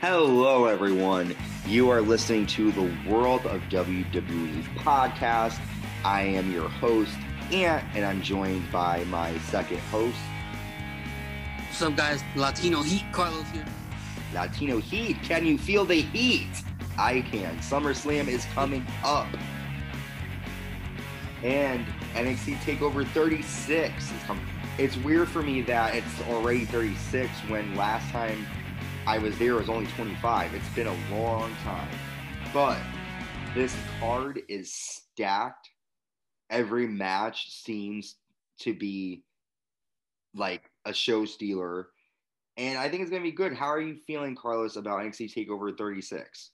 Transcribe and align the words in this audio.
Hello, 0.00 0.64
everyone. 0.64 1.36
You 1.66 1.90
are 1.90 2.00
listening 2.00 2.46
to 2.46 2.72
the 2.72 2.90
World 3.06 3.44
of 3.44 3.60
WWE 3.64 4.62
podcast. 4.76 5.60
I 6.06 6.22
am 6.22 6.50
your 6.50 6.70
host, 6.70 7.14
Ant, 7.52 7.84
and 7.94 8.06
I'm 8.06 8.22
joined 8.22 8.72
by 8.72 9.04
my 9.04 9.36
second 9.40 9.76
host, 9.90 10.16
What's 11.68 11.82
up, 11.82 11.96
guys? 11.96 12.24
Latino 12.34 12.80
Heat, 12.80 13.04
Carlos 13.12 13.44
here. 13.50 13.66
Latino 14.32 14.78
Heat. 14.78 15.22
Can 15.22 15.44
you 15.44 15.58
feel 15.58 15.84
the 15.84 16.00
heat? 16.00 16.48
I 16.98 17.20
can. 17.20 17.58
SummerSlam 17.58 18.26
is 18.28 18.46
coming 18.54 18.86
up. 19.04 19.28
And 21.42 21.84
NXT 22.14 22.56
TakeOver 22.60 23.06
36 23.08 24.02
is 24.02 24.22
coming. 24.22 24.46
It's 24.78 24.96
weird 24.96 25.28
for 25.28 25.42
me 25.42 25.60
that 25.62 25.94
it's 25.94 26.22
already 26.30 26.64
36 26.64 27.30
when 27.48 27.74
last 27.76 28.10
time 28.10 28.46
I 29.06 29.18
was 29.18 29.36
there 29.38 29.54
I 29.54 29.58
was 29.58 29.68
only 29.68 29.86
25. 29.92 30.54
It's 30.54 30.68
been 30.70 30.86
a 30.86 30.96
long 31.10 31.52
time. 31.64 31.88
But 32.52 32.78
this 33.54 33.74
card 33.98 34.42
is 34.48 34.74
stacked. 34.74 35.68
Every 36.50 36.86
match 36.86 37.50
seems 37.50 38.16
to 38.60 38.74
be 38.74 39.24
like 40.34 40.70
a 40.84 40.92
show 40.92 41.24
stealer. 41.24 41.88
And 42.56 42.78
I 42.78 42.88
think 42.88 43.02
it's 43.02 43.10
going 43.10 43.22
to 43.22 43.28
be 43.28 43.34
good. 43.34 43.54
How 43.54 43.66
are 43.66 43.80
you 43.80 43.96
feeling, 44.06 44.36
Carlos, 44.36 44.76
about 44.76 45.00
NXT 45.00 45.34
TakeOver 45.34 45.76
36? 45.76 46.50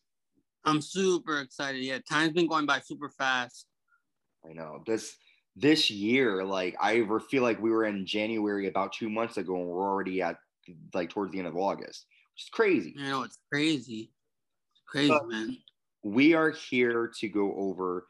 I'm 0.64 0.80
super 0.80 1.40
excited. 1.40 1.82
Yeah, 1.82 1.98
time's 2.08 2.32
been 2.32 2.48
going 2.48 2.66
by 2.66 2.80
super 2.80 3.08
fast. 3.08 3.66
I 4.48 4.52
know 4.52 4.82
this 4.86 5.16
this 5.56 5.90
year, 5.90 6.44
like 6.44 6.76
I 6.80 7.04
feel 7.30 7.42
like 7.42 7.60
we 7.60 7.70
were 7.70 7.86
in 7.86 8.06
January 8.06 8.68
about 8.68 8.92
two 8.92 9.08
months 9.08 9.36
ago, 9.36 9.56
and 9.56 9.66
we're 9.66 9.88
already 9.88 10.22
at 10.22 10.36
like 10.94 11.10
towards 11.10 11.32
the 11.32 11.38
end 11.38 11.48
of 11.48 11.56
August, 11.56 12.06
is 12.44 12.48
crazy. 12.50 12.94
You 12.96 13.04
know, 13.04 13.22
it's 13.22 13.38
crazy. 13.52 14.12
It's 14.72 14.82
crazy, 14.86 15.08
But- 15.08 15.28
man. 15.28 15.58
We 16.02 16.34
are 16.34 16.50
here 16.50 17.10
to 17.18 17.28
go 17.28 17.52
over 17.56 18.06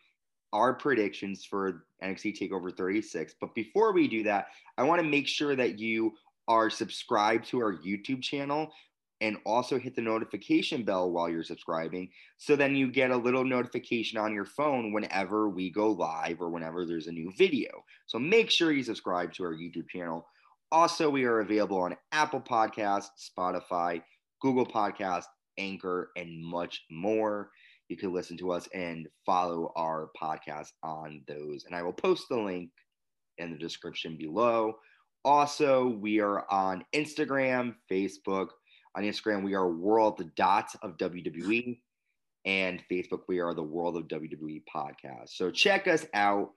our 0.52 0.74
predictions 0.74 1.44
for 1.44 1.86
NXT 2.02 2.32
TakeOver 2.38 2.76
36. 2.76 3.34
But 3.40 3.54
before 3.54 3.92
we 3.92 4.06
do 4.06 4.22
that, 4.24 4.48
I 4.76 4.82
want 4.82 5.00
to 5.00 5.08
make 5.08 5.26
sure 5.26 5.56
that 5.56 5.78
you 5.78 6.12
are 6.46 6.68
subscribed 6.68 7.46
to 7.48 7.58
our 7.58 7.78
YouTube 7.78 8.22
channel 8.22 8.70
and 9.22 9.38
also 9.46 9.78
hit 9.78 9.94
the 9.94 10.02
notification 10.02 10.82
bell 10.84 11.10
while 11.10 11.28
you're 11.30 11.42
subscribing. 11.42 12.10
So 12.36 12.54
then 12.54 12.76
you 12.76 12.90
get 12.92 13.10
a 13.10 13.16
little 13.16 13.44
notification 13.44 14.18
on 14.18 14.34
your 14.34 14.44
phone 14.44 14.92
whenever 14.92 15.48
we 15.48 15.70
go 15.70 15.90
live 15.90 16.42
or 16.42 16.50
whenever 16.50 16.84
there's 16.84 17.06
a 17.06 17.12
new 17.12 17.32
video. 17.38 17.82
So 18.06 18.18
make 18.18 18.50
sure 18.50 18.72
you 18.72 18.82
subscribe 18.82 19.32
to 19.34 19.44
our 19.44 19.54
YouTube 19.54 19.88
channel. 19.88 20.28
Also, 20.70 21.08
we 21.08 21.24
are 21.24 21.40
available 21.40 21.80
on 21.80 21.96
Apple 22.12 22.42
Podcasts, 22.42 23.30
Spotify, 23.30 24.02
Google 24.40 24.66
Podcast, 24.66 25.24
Anchor, 25.58 26.10
and 26.16 26.44
much 26.44 26.84
more. 26.90 27.50
You 27.88 27.96
can 27.96 28.12
listen 28.12 28.36
to 28.38 28.52
us 28.52 28.68
and 28.74 29.08
follow 29.24 29.72
our 29.76 30.10
podcast 30.20 30.72
on 30.82 31.22
those. 31.28 31.64
And 31.64 31.74
I 31.74 31.82
will 31.82 31.92
post 31.92 32.26
the 32.28 32.36
link 32.36 32.70
in 33.38 33.52
the 33.52 33.58
description 33.58 34.16
below. 34.16 34.74
Also, 35.24 35.88
we 35.88 36.20
are 36.20 36.50
on 36.50 36.84
Instagram, 36.94 37.74
Facebook. 37.90 38.48
On 38.96 39.02
Instagram, 39.02 39.44
we 39.44 39.54
are 39.54 39.70
World 39.70 40.18
the 40.18 40.30
Dot 40.36 40.68
of 40.82 40.96
WWE. 40.96 41.78
And 42.44 42.82
Facebook, 42.90 43.22
we 43.28 43.40
are 43.40 43.54
the 43.54 43.62
World 43.62 43.96
of 43.96 44.08
WWE 44.08 44.62
podcast. 44.74 45.30
So 45.30 45.50
check 45.50 45.88
us 45.88 46.06
out. 46.14 46.50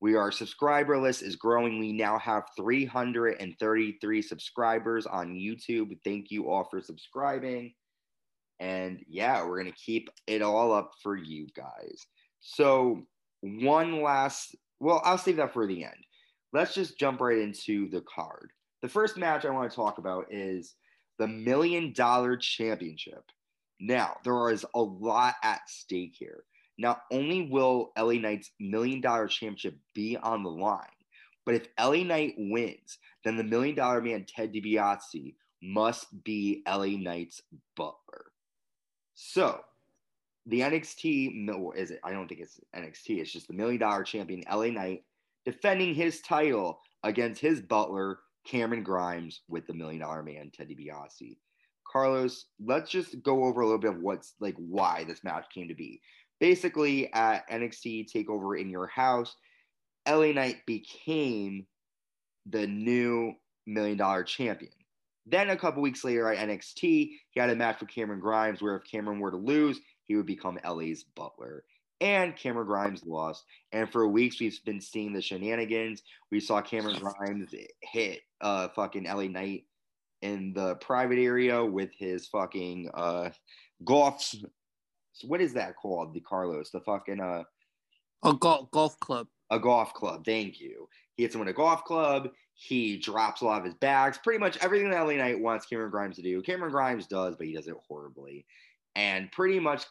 We 0.00 0.14
our 0.14 0.30
subscriber 0.30 0.98
list 0.98 1.22
is 1.22 1.36
growing. 1.36 1.78
We 1.78 1.92
now 1.92 2.18
have 2.18 2.44
333 2.56 4.22
subscribers 4.22 5.06
on 5.06 5.34
YouTube. 5.34 5.98
Thank 6.04 6.30
you 6.30 6.50
all 6.50 6.68
for 6.70 6.80
subscribing. 6.80 7.72
And 8.60 9.00
yeah, 9.08 9.44
we're 9.44 9.60
going 9.60 9.72
to 9.72 9.78
keep 9.78 10.10
it 10.26 10.42
all 10.42 10.72
up 10.72 10.92
for 11.02 11.16
you 11.16 11.46
guys. 11.56 12.06
So, 12.40 13.02
one 13.40 14.02
last, 14.02 14.54
well, 14.80 15.00
I'll 15.04 15.18
save 15.18 15.36
that 15.36 15.52
for 15.52 15.66
the 15.66 15.84
end. 15.84 16.06
Let's 16.52 16.74
just 16.74 16.98
jump 16.98 17.20
right 17.20 17.38
into 17.38 17.88
the 17.90 18.02
card. 18.02 18.50
The 18.82 18.88
first 18.88 19.16
match 19.16 19.44
I 19.44 19.50
want 19.50 19.70
to 19.70 19.76
talk 19.76 19.98
about 19.98 20.26
is 20.30 20.74
the 21.18 21.26
Million 21.26 21.92
Dollar 21.92 22.36
Championship. 22.36 23.24
Now, 23.80 24.16
there 24.24 24.50
is 24.50 24.64
a 24.74 24.80
lot 24.80 25.34
at 25.42 25.60
stake 25.68 26.14
here. 26.18 26.44
Not 26.78 27.02
only 27.10 27.48
will 27.50 27.92
LA 27.98 28.14
Knight's 28.14 28.50
Million 28.60 29.00
Dollar 29.00 29.28
Championship 29.28 29.76
be 29.94 30.16
on 30.16 30.42
the 30.42 30.50
line, 30.50 30.80
but 31.44 31.54
if 31.54 31.68
LA 31.78 32.02
Knight 32.04 32.34
wins, 32.36 32.98
then 33.24 33.36
the 33.36 33.44
Million 33.44 33.76
Dollar 33.76 34.02
Man 34.02 34.26
Ted 34.28 34.52
DiBiase 34.52 35.34
must 35.62 36.06
be 36.24 36.62
LA 36.66 36.98
Knight's 36.98 37.40
butler. 37.76 38.26
So, 39.14 39.60
the 40.46 40.60
NXT, 40.60 41.34
no, 41.34 41.72
is 41.72 41.90
it? 41.90 42.00
I 42.04 42.12
don't 42.12 42.28
think 42.28 42.40
it's 42.40 42.60
NXT. 42.74 43.20
It's 43.20 43.32
just 43.32 43.48
the 43.48 43.54
Million 43.54 43.80
Dollar 43.80 44.04
Champion 44.04 44.42
LA 44.50 44.66
Knight 44.66 45.04
defending 45.44 45.94
his 45.94 46.20
title 46.20 46.80
against 47.02 47.40
his 47.40 47.60
butler 47.62 48.18
Cameron 48.46 48.82
Grimes 48.82 49.40
with 49.48 49.66
the 49.66 49.74
Million 49.74 50.02
Dollar 50.02 50.22
Man 50.22 50.50
Ted 50.54 50.68
DiBiase. 50.68 51.38
Carlos, 51.90 52.46
let's 52.64 52.90
just 52.90 53.22
go 53.22 53.44
over 53.44 53.60
a 53.60 53.64
little 53.64 53.80
bit 53.80 53.94
of 53.94 54.02
what's 54.02 54.34
like 54.40 54.56
why 54.56 55.04
this 55.04 55.24
match 55.24 55.46
came 55.54 55.68
to 55.68 55.74
be. 55.74 56.00
Basically, 56.40 57.12
at 57.12 57.48
NXT 57.50 58.12
Takeover 58.12 58.60
in 58.60 58.68
Your 58.68 58.86
House, 58.86 59.34
LA 60.08 60.32
Knight 60.32 60.58
became 60.66 61.66
the 62.46 62.66
new 62.66 63.34
Million 63.66 63.98
Dollar 63.98 64.22
Champion. 64.22 64.72
Then 65.26 65.50
a 65.50 65.56
couple 65.56 65.82
weeks 65.82 66.04
later 66.04 66.32
at 66.32 66.48
NXT, 66.48 66.78
he 66.80 67.40
had 67.40 67.50
a 67.50 67.56
match 67.56 67.80
with 67.80 67.88
Cameron 67.90 68.20
Grimes 68.20 68.62
where 68.62 68.76
if 68.76 68.84
Cameron 68.84 69.18
were 69.18 69.32
to 69.32 69.36
lose, 69.36 69.80
he 70.04 70.14
would 70.14 70.26
become 70.26 70.58
LA's 70.64 71.02
butler. 71.02 71.64
And 72.00 72.36
Cameron 72.36 72.66
Grimes 72.66 73.04
lost. 73.04 73.44
And 73.72 73.90
for 73.90 74.06
weeks, 74.06 74.38
we've 74.38 74.58
been 74.64 74.80
seeing 74.80 75.12
the 75.12 75.22
shenanigans. 75.22 76.02
We 76.30 76.40
saw 76.40 76.60
Cameron 76.60 76.98
Grimes 77.00 77.52
hit 77.80 78.20
uh, 78.40 78.68
fucking 78.68 79.04
LA 79.04 79.24
Knight 79.24 79.64
in 80.22 80.52
the 80.52 80.76
private 80.76 81.18
area 81.18 81.64
with 81.64 81.90
his 81.98 82.26
fucking 82.28 82.90
uh, 82.94 83.30
golf. 83.84 84.32
What 85.24 85.40
is 85.40 85.52
that 85.54 85.76
called? 85.76 86.14
The 86.14 86.20
Carlos, 86.20 86.70
the 86.70 86.80
fucking 86.80 87.20
uh, 87.20 87.44
A 88.24 88.34
golf 88.34 88.70
golf 88.70 88.98
club. 89.00 89.26
a 89.50 89.58
golf 89.58 89.92
club. 89.94 90.24
Thank 90.24 90.60
you. 90.60 90.88
He 91.16 91.22
hits 91.22 91.34
him 91.34 91.40
with 91.40 91.48
a 91.48 91.52
golf 91.54 91.84
club. 91.84 92.30
He 92.54 92.96
drops 92.98 93.40
a 93.42 93.44
lot 93.44 93.58
of 93.58 93.64
his 93.64 93.74
bags. 93.74 94.18
Pretty 94.22 94.38
much 94.38 94.56
everything 94.58 94.90
that 94.90 95.00
LA 95.02 95.14
Knight 95.14 95.40
wants 95.40 95.66
Cameron 95.66 95.90
Grimes 95.90 96.16
to 96.16 96.22
do. 96.22 96.40
Cameron 96.42 96.72
Grimes 96.72 97.06
does, 97.06 97.36
but 97.36 97.46
he 97.46 97.54
does 97.54 97.68
it 97.68 97.76
horribly. 97.88 98.46
And 98.94 99.30
pretty 99.32 99.60
much 99.60 99.84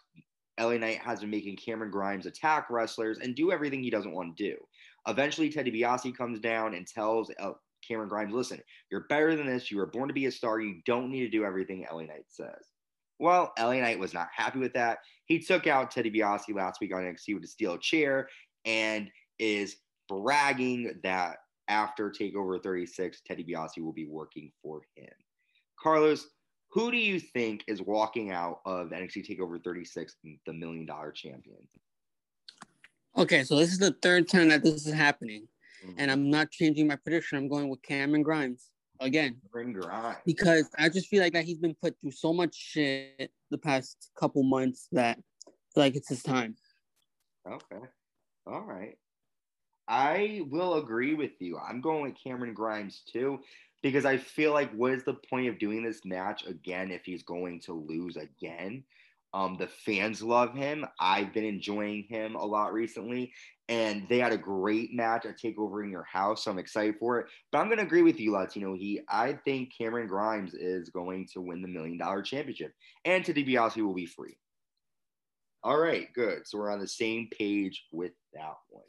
LA 0.59 0.77
Knight 0.77 0.97
has 0.97 1.19
been 1.21 1.29
making 1.29 1.57
Cameron 1.57 1.91
Grimes 1.91 2.25
attack 2.25 2.69
wrestlers 2.69 3.19
and 3.19 3.35
do 3.35 3.51
everything 3.51 3.83
he 3.83 3.89
doesn't 3.91 4.13
want 4.13 4.35
to 4.35 4.43
do. 4.51 4.57
Eventually, 5.07 5.49
Teddy 5.49 5.71
DiBiase 5.71 6.17
comes 6.17 6.39
down 6.39 6.73
and 6.73 6.87
tells 6.87 7.29
Cameron 7.87 8.09
Grimes, 8.09 8.33
listen, 8.33 8.59
you're 8.89 9.05
better 9.09 9.35
than 9.35 9.45
this. 9.45 9.69
You 9.69 9.77
were 9.77 9.85
born 9.85 10.07
to 10.07 10.13
be 10.13 10.25
a 10.25 10.31
star. 10.31 10.59
You 10.59 10.81
don't 10.87 11.11
need 11.11 11.21
to 11.21 11.29
do 11.29 11.45
everything 11.45 11.85
LA 11.91 12.01
Knight 12.01 12.25
says. 12.29 12.65
Well, 13.19 13.53
LA 13.57 13.75
Knight 13.75 13.99
was 13.99 14.13
not 14.13 14.27
happy 14.35 14.59
with 14.59 14.73
that. 14.73 14.99
He 15.25 15.39
took 15.39 15.67
out 15.67 15.91
Teddy 15.91 16.11
DiBiase 16.11 16.53
last 16.53 16.79
week 16.81 16.93
on 16.93 17.01
NXT 17.03 17.35
with 17.35 17.43
a 17.43 17.47
steel 17.47 17.77
chair 17.77 18.27
and 18.65 19.09
is 19.39 19.77
bragging 20.09 20.99
that 21.03 21.37
after 21.67 22.09
TakeOver 22.11 22.61
36, 22.61 23.21
Teddy 23.25 23.43
DiBiase 23.43 23.81
will 23.81 23.93
be 23.93 24.05
working 24.05 24.51
for 24.61 24.81
him. 24.95 25.09
Carlos, 25.81 26.27
who 26.71 26.91
do 26.91 26.97
you 26.97 27.19
think 27.19 27.63
is 27.67 27.81
walking 27.81 28.31
out 28.31 28.59
of 28.65 28.89
NXT 28.89 29.29
TakeOver 29.29 29.63
36, 29.63 30.15
the 30.45 30.53
Million 30.53 30.85
Dollar 30.85 31.11
Champion? 31.11 31.57
Okay, 33.17 33.43
so 33.43 33.55
this 33.55 33.71
is 33.71 33.79
the 33.79 33.95
third 34.01 34.27
time 34.27 34.49
that 34.49 34.63
this 34.63 34.85
is 34.85 34.93
happening, 34.93 35.47
Mm-hmm. 35.85 35.99
and 35.99 36.09
I'm 36.09 36.29
not 36.29 36.51
changing 36.51 36.87
my 36.87 36.95
prediction. 36.95 37.37
I'm 37.37 37.49
going 37.49 37.67
with 37.69 37.81
Cameron 37.81 38.23
Grimes 38.23 38.71
again 38.99 39.37
because 40.25 40.69
I 40.77 40.89
just 40.89 41.07
feel 41.07 41.21
like 41.21 41.33
that 41.33 41.45
he's 41.45 41.57
been 41.57 41.75
put 41.81 41.99
through 41.99 42.11
so 42.11 42.33
much 42.33 42.55
shit 42.55 43.31
the 43.51 43.57
past 43.57 44.11
couple 44.17 44.43
months 44.43 44.87
that 44.91 45.19
like 45.75 45.95
it's 45.95 46.09
his 46.09 46.23
time. 46.23 46.55
Okay. 47.47 47.85
All 48.47 48.61
right. 48.61 48.97
I 49.87 50.41
will 50.49 50.75
agree 50.75 51.13
with 51.13 51.39
you. 51.39 51.57
I'm 51.57 51.81
going 51.81 52.03
with 52.03 52.15
Cameron 52.21 52.53
Grimes 52.53 53.03
too, 53.11 53.39
because 53.83 54.05
I 54.05 54.17
feel 54.17 54.51
like 54.51 54.71
what 54.71 54.93
is 54.93 55.03
the 55.03 55.13
point 55.13 55.47
of 55.47 55.59
doing 55.59 55.83
this 55.83 56.03
match 56.05 56.45
again 56.45 56.91
if 56.91 57.05
he's 57.05 57.23
going 57.23 57.59
to 57.61 57.73
lose 57.73 58.17
again? 58.17 58.83
Um, 59.35 59.57
the 59.59 59.67
fans 59.67 60.23
love 60.23 60.55
him. 60.55 60.85
I've 60.97 61.33
been 61.33 61.43
enjoying 61.43 62.05
him 62.07 62.35
a 62.35 62.45
lot 62.45 62.71
recently, 62.71 63.33
and 63.67 64.07
they 64.07 64.17
had 64.17 64.31
a 64.31 64.37
great 64.37 64.93
match 64.93 65.25
at 65.25 65.37
Takeover 65.37 65.83
in 65.83 65.91
Your 65.91 66.05
House. 66.05 66.45
So 66.45 66.51
I'm 66.51 66.57
excited 66.57 66.95
for 66.97 67.19
it. 67.19 67.27
But 67.51 67.57
I'm 67.57 67.65
going 67.65 67.79
to 67.79 67.83
agree 67.83 68.01
with 68.01 68.17
you, 68.17 68.31
Latino. 68.31 68.75
He, 68.75 69.01
I 69.09 69.33
think 69.43 69.73
Cameron 69.77 70.07
Grimes 70.07 70.53
is 70.53 70.89
going 70.89 71.27
to 71.33 71.41
win 71.41 71.61
the 71.61 71.67
Million 71.67 71.97
Dollar 71.97 72.21
Championship, 72.21 72.71
and 73.03 73.25
to 73.25 73.33
DiBiase 73.33 73.85
will 73.85 73.93
be 73.93 74.05
free. 74.05 74.37
All 75.63 75.77
right, 75.77 76.07
good. 76.13 76.47
So 76.47 76.57
we're 76.57 76.71
on 76.71 76.79
the 76.79 76.87
same 76.87 77.27
page 77.37 77.87
with 77.91 78.13
that 78.33 78.55
one. 78.69 78.83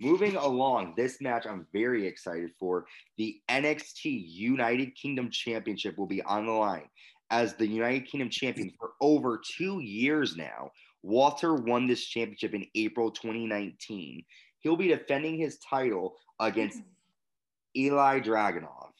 Moving 0.00 0.36
along, 0.36 0.94
this 0.96 1.20
match 1.20 1.44
I'm 1.46 1.66
very 1.74 2.06
excited 2.06 2.52
for. 2.58 2.86
The 3.18 3.38
NXT 3.50 4.04
United 4.04 4.94
Kingdom 4.94 5.28
Championship 5.30 5.98
will 5.98 6.06
be 6.06 6.22
on 6.22 6.46
the 6.46 6.52
line. 6.52 6.88
As 7.30 7.54
the 7.54 7.66
United 7.66 8.06
Kingdom 8.06 8.28
champion 8.28 8.72
for 8.78 8.90
over 9.00 9.40
two 9.56 9.80
years 9.80 10.36
now. 10.36 10.70
Walter 11.02 11.54
won 11.54 11.86
this 11.86 12.04
championship 12.04 12.54
in 12.54 12.66
April 12.74 13.10
2019. 13.10 14.22
He'll 14.60 14.76
be 14.76 14.88
defending 14.88 15.38
his 15.38 15.58
title 15.58 16.16
against 16.38 16.80
Eli 17.76 18.20
Dragunov. 18.20 18.90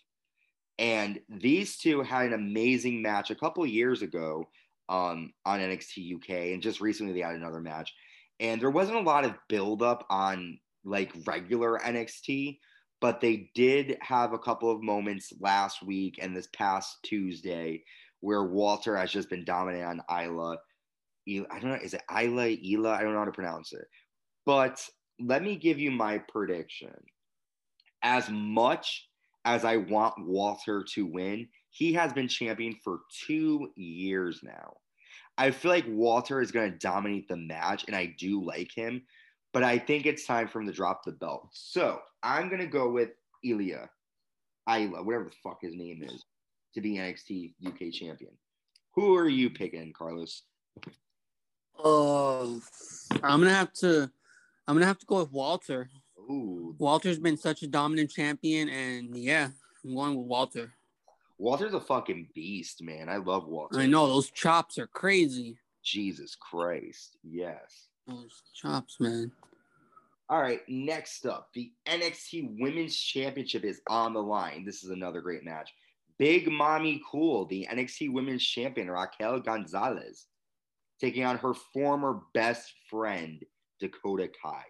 And 0.79 1.21
these 1.29 1.77
two 1.77 2.03
had 2.03 2.27
an 2.27 2.33
amazing 2.33 3.03
match 3.03 3.31
a 3.31 3.35
couple 3.35 3.67
years 3.67 4.01
ago 4.01 4.49
um, 4.89 5.33
on 5.45 5.61
NXT 5.61 6.17
UK, 6.17 6.31
and 6.53 6.63
just 6.63 6.81
recently 6.81 7.13
they 7.13 7.21
had 7.21 7.35
another 7.35 7.61
match. 7.61 7.93
And 8.39 8.61
there 8.61 8.71
wasn't 8.71 8.97
a 8.97 9.03
lot 9.03 9.27
of 9.27 9.35
buildup 9.49 10.07
on 10.09 10.59
like 10.85 11.13
regular 11.27 11.79
NXT, 11.79 12.59
but 13.01 13.21
they 13.21 13.51
did 13.55 13.99
have 14.01 14.33
a 14.33 14.39
couple 14.39 14.71
of 14.71 14.83
moments 14.83 15.33
last 15.39 15.83
week 15.83 16.19
and 16.23 16.35
this 16.35 16.49
past 16.55 16.97
Tuesday 17.03 17.85
where 18.21 18.45
Walter 18.45 18.97
has 18.97 19.11
just 19.11 19.31
been 19.31 19.45
dominant 19.45 20.03
on 20.11 20.25
Isla. 20.25 20.59
I 21.29 21.59
don't 21.61 21.71
know, 21.71 21.79
is 21.83 21.95
it 21.95 22.03
Isla, 22.11 22.51
Ela? 22.51 22.91
I 22.91 23.03
don't 23.03 23.13
know 23.13 23.19
how 23.19 23.25
to 23.25 23.33
pronounce 23.33 23.73
it. 23.73 23.87
But 24.47 24.85
let 25.21 25.43
me 25.43 25.57
give 25.57 25.79
you 25.79 25.91
my 25.91 26.19
prediction. 26.19 26.95
As 28.03 28.29
much 28.31 29.09
as 29.45 29.65
I 29.65 29.77
want 29.77 30.15
Walter 30.19 30.85
to 30.95 31.07
win, 31.07 31.49
he 31.71 31.93
has 31.95 32.13
been 32.13 32.29
champion 32.29 32.75
for 32.83 33.01
two 33.27 33.71
years 33.77 34.41
now. 34.43 34.75
I 35.39 35.51
feel 35.51 35.71
like 35.71 35.87
Walter 35.89 36.41
is 36.41 36.51
going 36.51 36.73
to 36.73 36.79
dominate 36.79 37.29
the 37.29 37.37
match, 37.37 37.85
and 37.87 37.97
I 37.97 38.15
do 38.19 38.45
like 38.45 38.71
him, 38.75 39.03
but 39.53 39.63
I 39.63 39.79
think 39.79 40.05
it's 40.05 40.27
time 40.27 40.49
for 40.49 40.61
him 40.61 40.67
to 40.67 40.73
drop 40.73 41.03
the 41.05 41.13
belt. 41.13 41.49
So 41.53 42.01
I'm 42.23 42.49
going 42.49 42.61
to 42.61 42.67
go 42.67 42.91
with 42.91 43.11
Ilya, 43.45 43.89
Isla, 44.69 45.03
whatever 45.03 45.25
the 45.25 45.31
fuck 45.43 45.59
his 45.63 45.75
name 45.75 46.03
is, 46.03 46.25
to 46.75 46.81
be 46.81 46.97
NXT 46.97 47.55
UK 47.67 47.93
champion. 47.93 48.33
Who 48.95 49.17
are 49.17 49.29
you 49.29 49.51
picking, 49.51 49.93
Carlos? 49.93 50.43
Oh, 51.79 52.61
uh, 53.13 53.19
I'm 53.23 53.41
gonna 53.41 53.55
have 53.55 53.73
to. 53.75 54.11
I'm 54.67 54.75
gonna 54.75 54.87
have 54.87 54.99
to 54.99 55.07
go 55.07 55.21
with 55.21 55.33
Walter. 55.33 55.89
Ooh. 56.19 56.75
Walter's 56.79 57.19
been 57.19 57.37
such 57.37 57.63
a 57.63 57.67
dominant 57.67 58.11
champion, 58.11 58.69
and 58.69 59.17
yeah, 59.17 59.49
I'm 59.85 59.95
going 59.95 60.17
with 60.17 60.27
Walter. 60.27 60.73
Walter's 61.39 61.73
a 61.73 61.81
fucking 61.81 62.29
beast, 62.35 62.83
man. 62.83 63.09
I 63.09 63.17
love 63.17 63.49
Walter. 63.49 63.79
I 63.79 63.87
know 63.87 64.07
those 64.07 64.31
chops 64.31 64.79
are 64.79 64.87
crazy. 64.87 65.57
Jesus 65.83 66.37
Christ. 66.37 67.17
Yes. 67.25 67.89
Those 68.07 68.43
chops, 68.55 69.01
man. 69.01 69.33
All 70.29 70.41
right, 70.41 70.61
next 70.69 71.27
up, 71.27 71.49
the 71.55 71.73
NXT 71.87 72.61
Women's 72.61 72.97
Championship 72.97 73.65
is 73.65 73.81
on 73.89 74.13
the 74.13 74.23
line. 74.23 74.65
This 74.65 74.85
is 74.85 74.91
another 74.91 75.21
great 75.21 75.45
match. 75.45 75.73
Big 76.21 76.49
Mami 76.51 77.01
Cool, 77.11 77.47
the 77.47 77.67
NXT 77.73 78.13
Women's 78.13 78.45
Champion, 78.45 78.91
Raquel 78.91 79.41
Gonzalez, 79.41 80.27
taking 81.01 81.25
on 81.25 81.39
her 81.39 81.55
former 81.55 82.21
best 82.35 82.75
friend, 82.91 83.43
Dakota 83.81 84.29
Kai. 84.43 84.65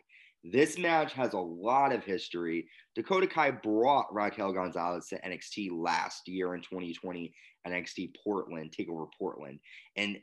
This 0.44 0.78
match 0.78 1.12
has 1.14 1.32
a 1.32 1.38
lot 1.38 1.92
of 1.92 2.04
history. 2.04 2.68
Dakota 2.94 3.26
Kai 3.26 3.50
brought 3.50 4.14
Raquel 4.14 4.52
Gonzalez 4.52 5.08
to 5.08 5.20
NXT 5.22 5.70
last 5.72 6.28
year 6.28 6.54
in 6.54 6.60
2020, 6.60 7.34
NXT 7.66 8.14
Portland, 8.22 8.72
TakeOver 8.72 9.08
Portland. 9.18 9.58
And 9.96 10.18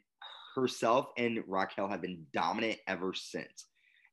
herself 0.55 1.07
and 1.17 1.43
Raquel 1.45 1.89
have 1.89 2.01
been 2.01 2.25
dominant 2.31 2.77
ever 2.87 3.13
since. 3.13 3.65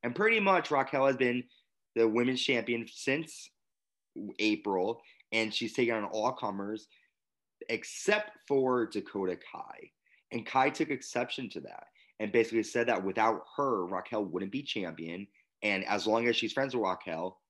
And 0.03 0.17
pretty 0.17 0.41
much 0.41 0.73
Raquel 0.73 1.07
has 1.07 1.17
been 1.17 1.45
the 1.95 2.09
women's 2.09 2.43
champion 2.43 2.87
since 2.93 3.49
April, 4.41 5.01
and 5.31 5.55
she's 5.55 5.73
taken 5.75 5.95
on 5.95 6.05
all 6.07 6.33
comers 6.33 6.89
except 7.69 8.33
for 8.47 8.87
Dakota 8.87 9.37
Kai. 9.37 9.91
And 10.33 10.47
Kai 10.47 10.71
took 10.71 10.91
exception 10.91 11.49
to 11.51 11.61
that 11.61 11.85
and 12.21 12.33
basically 12.33 12.63
said 12.63 12.89
that 12.89 13.05
without 13.05 13.43
her, 13.57 13.87
Raquel 13.87 14.25
wouldn't 14.25 14.53
be 14.53 14.63
champion 14.63 15.27
and 15.65 15.83
as 15.87 16.07
long 16.07 16.29
as 16.29 16.37
she's 16.37 16.53
friends 16.53 16.77
with 16.77 16.85
Raquel, 16.85 17.41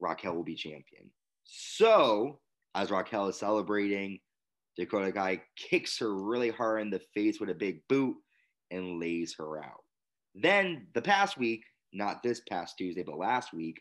Raquel 0.00 0.34
will 0.34 0.42
be 0.42 0.56
champion. 0.56 1.10
So, 1.44 2.40
as 2.74 2.90
Raquel 2.90 3.28
is 3.28 3.38
celebrating, 3.38 4.18
Dakota 4.76 5.12
Kai 5.12 5.42
kicks 5.56 5.98
her 5.98 6.12
really 6.12 6.48
hard 6.48 6.80
in 6.80 6.90
the 6.90 7.02
face 7.12 7.38
with 7.38 7.50
a 7.50 7.54
big 7.54 7.86
boot 7.88 8.16
and 8.70 8.98
lays 8.98 9.34
her 9.38 9.62
out. 9.62 9.84
Then, 10.34 10.86
the 10.94 11.02
past 11.02 11.36
week, 11.36 11.64
not 11.92 12.22
this 12.22 12.40
past 12.48 12.76
Tuesday, 12.78 13.04
but 13.04 13.18
last 13.18 13.52
week, 13.52 13.80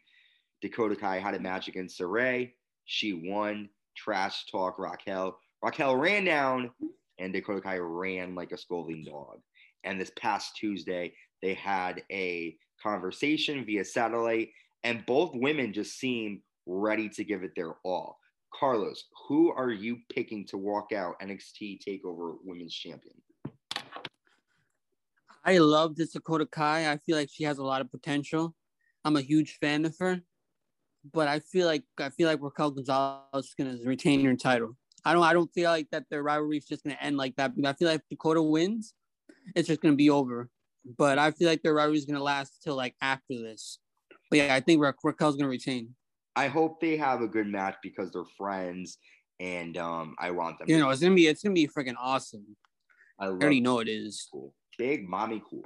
Dakota 0.61 0.95
Kai 0.95 1.19
had 1.19 1.33
a 1.33 1.39
match 1.39 1.69
against 1.69 1.99
Sarray. 1.99 2.51
She 2.85 3.13
won. 3.13 3.69
Trash 3.95 4.47
talk 4.51 4.77
Raquel. 4.77 5.37
Raquel 5.63 5.95
ran 5.95 6.25
down, 6.25 6.71
and 7.19 7.31
Dakota 7.31 7.61
Kai 7.61 7.77
ran 7.77 8.35
like 8.35 8.51
a 8.51 8.57
scolding 8.57 9.05
dog. 9.05 9.39
And 9.85 9.99
this 9.99 10.11
past 10.19 10.57
Tuesday, 10.57 11.13
they 11.41 11.53
had 11.53 12.03
a 12.11 12.57
conversation 12.81 13.65
via 13.65 13.85
satellite, 13.85 14.49
and 14.83 15.05
both 15.05 15.31
women 15.33 15.71
just 15.71 15.97
seem 15.97 16.41
ready 16.65 17.07
to 17.09 17.23
give 17.23 17.43
it 17.43 17.51
their 17.55 17.75
all. 17.85 18.19
Carlos, 18.53 19.05
who 19.27 19.51
are 19.53 19.71
you 19.71 19.97
picking 20.13 20.45
to 20.47 20.57
walk 20.57 20.91
out 20.91 21.19
NXT 21.21 21.79
Takeover 21.81 22.35
Women's 22.43 22.75
Champion? 22.75 23.15
I 25.45 25.57
love 25.57 25.95
this 25.95 26.11
Dakota 26.11 26.45
Kai. 26.45 26.91
I 26.91 26.97
feel 26.97 27.17
like 27.17 27.29
she 27.31 27.45
has 27.45 27.57
a 27.57 27.63
lot 27.63 27.81
of 27.81 27.89
potential. 27.89 28.53
I'm 29.05 29.15
a 29.15 29.21
huge 29.21 29.57
fan 29.59 29.85
of 29.85 29.97
her, 29.99 30.21
but 31.13 31.27
I 31.29 31.39
feel 31.39 31.67
like 31.67 31.83
I 31.97 32.09
feel 32.09 32.27
like 32.27 32.41
Raquel 32.41 32.71
Gonzalez 32.71 33.45
is 33.45 33.55
gonna 33.57 33.77
retain 33.85 34.23
her 34.25 34.35
title. 34.35 34.77
I 35.05 35.13
don't 35.13 35.23
I 35.23 35.33
don't 35.33 35.53
feel 35.53 35.69
like 35.69 35.89
that 35.91 36.05
their 36.09 36.23
rivalry 36.23 36.57
is 36.57 36.65
just 36.65 36.83
gonna 36.83 36.97
end 37.01 37.17
like 37.17 37.35
that. 37.35 37.51
I 37.65 37.73
feel 37.73 37.89
like 37.89 37.99
if 37.99 38.09
Dakota 38.09 38.41
wins, 38.41 38.93
it's 39.55 39.67
just 39.67 39.81
gonna 39.81 39.95
be 39.95 40.09
over 40.09 40.49
but 40.85 41.17
I 41.17 41.31
feel 41.31 41.47
like 41.47 41.63
their 41.63 41.73
rivalry 41.73 41.97
is 41.97 42.05
gonna 42.05 42.23
last 42.23 42.61
till 42.63 42.75
like 42.75 42.95
after 43.01 43.35
this. 43.37 43.79
But 44.29 44.37
yeah, 44.37 44.55
I 44.55 44.59
think 44.59 44.81
Ra- 44.81 44.91
Raquel's 45.03 45.35
gonna 45.35 45.49
retain. 45.49 45.95
I 46.35 46.47
hope 46.47 46.81
they 46.81 46.97
have 46.97 47.21
a 47.21 47.27
good 47.27 47.47
match 47.47 47.75
because 47.83 48.11
they're 48.11 48.23
friends, 48.37 48.97
and 49.39 49.77
um, 49.77 50.15
I 50.19 50.31
want 50.31 50.59
them. 50.59 50.69
You 50.69 50.79
know, 50.79 50.89
it's 50.89 51.01
gonna 51.01 51.15
be 51.15 51.27
it's 51.27 51.43
gonna 51.43 51.53
be 51.53 51.67
freaking 51.67 51.95
awesome. 51.99 52.55
I, 53.19 53.25
I 53.25 53.29
already 53.29 53.61
know 53.61 53.79
it 53.79 53.87
is. 53.87 54.27
Cool. 54.31 54.53
Big 54.77 55.07
mommy 55.07 55.41
cool. 55.49 55.65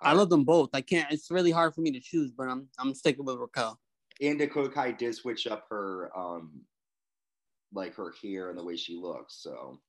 I 0.00 0.12
love 0.12 0.30
them 0.30 0.44
both. 0.44 0.70
I 0.72 0.80
can't. 0.80 1.10
It's 1.12 1.30
really 1.30 1.50
hard 1.50 1.74
for 1.74 1.80
me 1.80 1.90
to 1.92 2.00
choose, 2.00 2.32
but 2.32 2.48
I'm 2.48 2.68
I'm 2.78 2.94
sticking 2.94 3.24
with 3.24 3.36
Raquel. 3.36 3.78
And 4.20 4.38
Dakota 4.38 4.70
Kai 4.70 4.92
did 4.92 5.14
switch 5.14 5.46
up 5.46 5.66
her 5.70 6.10
um, 6.16 6.50
like 7.72 7.94
her 7.96 8.12
hair 8.22 8.50
and 8.50 8.58
the 8.58 8.64
way 8.64 8.76
she 8.76 8.96
looks. 8.96 9.42
So 9.42 9.80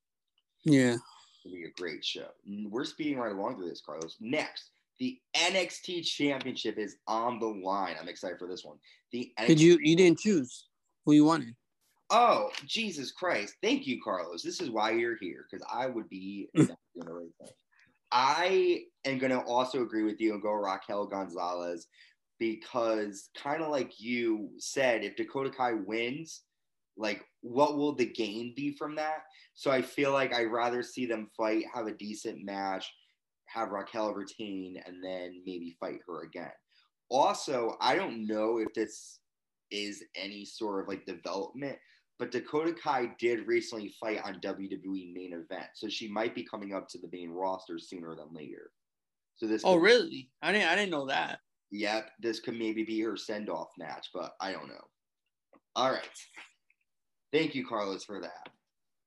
yeah, 0.65 0.97
It'll 1.45 1.55
be 1.55 1.63
a 1.63 1.71
great 1.81 2.03
show. 2.03 2.27
We're 2.69 2.85
speeding 2.85 3.17
right 3.17 3.31
along 3.31 3.55
through 3.55 3.69
this, 3.69 3.81
Carlos. 3.81 4.17
Next, 4.19 4.71
the 4.99 5.17
NXT 5.35 6.05
Championship 6.05 6.77
is 6.77 6.97
on 7.07 7.39
the 7.39 7.47
line. 7.47 7.95
I'm 7.99 8.09
excited 8.09 8.39
for 8.39 8.47
this 8.47 8.65
one. 8.65 8.77
The 9.11 9.31
NXT- 9.39 9.47
did 9.47 9.61
you 9.61 9.79
you 9.81 9.95
didn't 9.95 10.19
choose 10.19 10.67
who 11.05 11.13
you 11.13 11.25
wanted? 11.25 11.55
Oh 12.09 12.49
Jesus 12.65 13.11
Christ! 13.11 13.55
Thank 13.61 13.87
you, 13.87 14.01
Carlos. 14.03 14.43
This 14.43 14.59
is 14.59 14.69
why 14.69 14.91
you're 14.91 15.17
here 15.17 15.45
because 15.49 15.65
I 15.71 15.87
would 15.87 16.09
be 16.09 16.49
doing 16.55 16.75
the 16.95 17.13
right 17.13 17.29
thing. 17.39 17.53
I 18.11 18.81
am 19.05 19.19
going 19.19 19.31
to 19.31 19.41
also 19.41 19.83
agree 19.83 20.03
with 20.03 20.19
you 20.19 20.33
and 20.33 20.41
go 20.41 20.51
Raquel 20.51 21.05
Gonzalez 21.05 21.87
because, 22.39 23.29
kind 23.37 23.61
of 23.61 23.69
like 23.69 23.99
you 23.99 24.49
said, 24.57 25.03
if 25.03 25.15
Dakota 25.15 25.51
Kai 25.51 25.73
wins, 25.73 26.41
like 26.99 27.23
what 27.41 27.77
will 27.77 27.95
the 27.95 28.05
gain 28.05 28.53
be 28.55 28.75
from 28.75 28.95
that? 28.95 29.23
So 29.55 29.71
I 29.71 29.81
feel 29.81 30.11
like 30.11 30.33
I'd 30.33 30.51
rather 30.51 30.83
see 30.83 31.05
them 31.05 31.29
fight, 31.35 31.63
have 31.73 31.87
a 31.87 31.93
decent 31.93 32.43
match, 32.43 32.91
have 33.45 33.71
Raquel 33.71 34.13
retain, 34.13 34.81
and 34.85 35.03
then 35.03 35.41
maybe 35.45 35.75
fight 35.79 35.99
her 36.05 36.23
again. 36.23 36.51
Also, 37.09 37.77
I 37.81 37.95
don't 37.95 38.27
know 38.27 38.57
if 38.57 38.73
this 38.75 39.19
is 39.71 40.03
any 40.15 40.45
sort 40.45 40.81
of 40.81 40.87
like 40.87 41.05
development, 41.05 41.77
but 42.19 42.31
Dakota 42.31 42.73
Kai 42.73 43.11
did 43.17 43.47
recently 43.47 43.93
fight 43.99 44.19
on 44.23 44.41
WWE 44.41 45.13
main 45.13 45.33
event, 45.33 45.69
so 45.73 45.87
she 45.87 46.09
might 46.09 46.35
be 46.35 46.43
coming 46.43 46.73
up 46.73 46.87
to 46.89 46.99
the 46.99 47.09
main 47.11 47.31
roster 47.31 47.79
sooner 47.79 48.15
than 48.15 48.33
later. 48.33 48.71
So 49.37 49.47
this. 49.47 49.63
Oh, 49.63 49.75
could, 49.75 49.83
really? 49.83 50.29
I 50.41 50.51
didn't. 50.51 50.67
I 50.67 50.75
didn't 50.75 50.91
know 50.91 51.07
that. 51.07 51.39
Yep, 51.71 52.11
this 52.19 52.39
could 52.39 52.57
maybe 52.57 52.83
be 52.83 52.99
her 53.01 53.15
send 53.15 53.49
off 53.49 53.69
match, 53.77 54.09
but 54.13 54.33
I 54.41 54.51
don't 54.51 54.67
know. 54.67 54.83
All 55.75 55.91
right. 55.91 56.09
Thank 57.31 57.55
you, 57.55 57.65
Carlos, 57.65 58.03
for 58.03 58.21
that. 58.21 58.49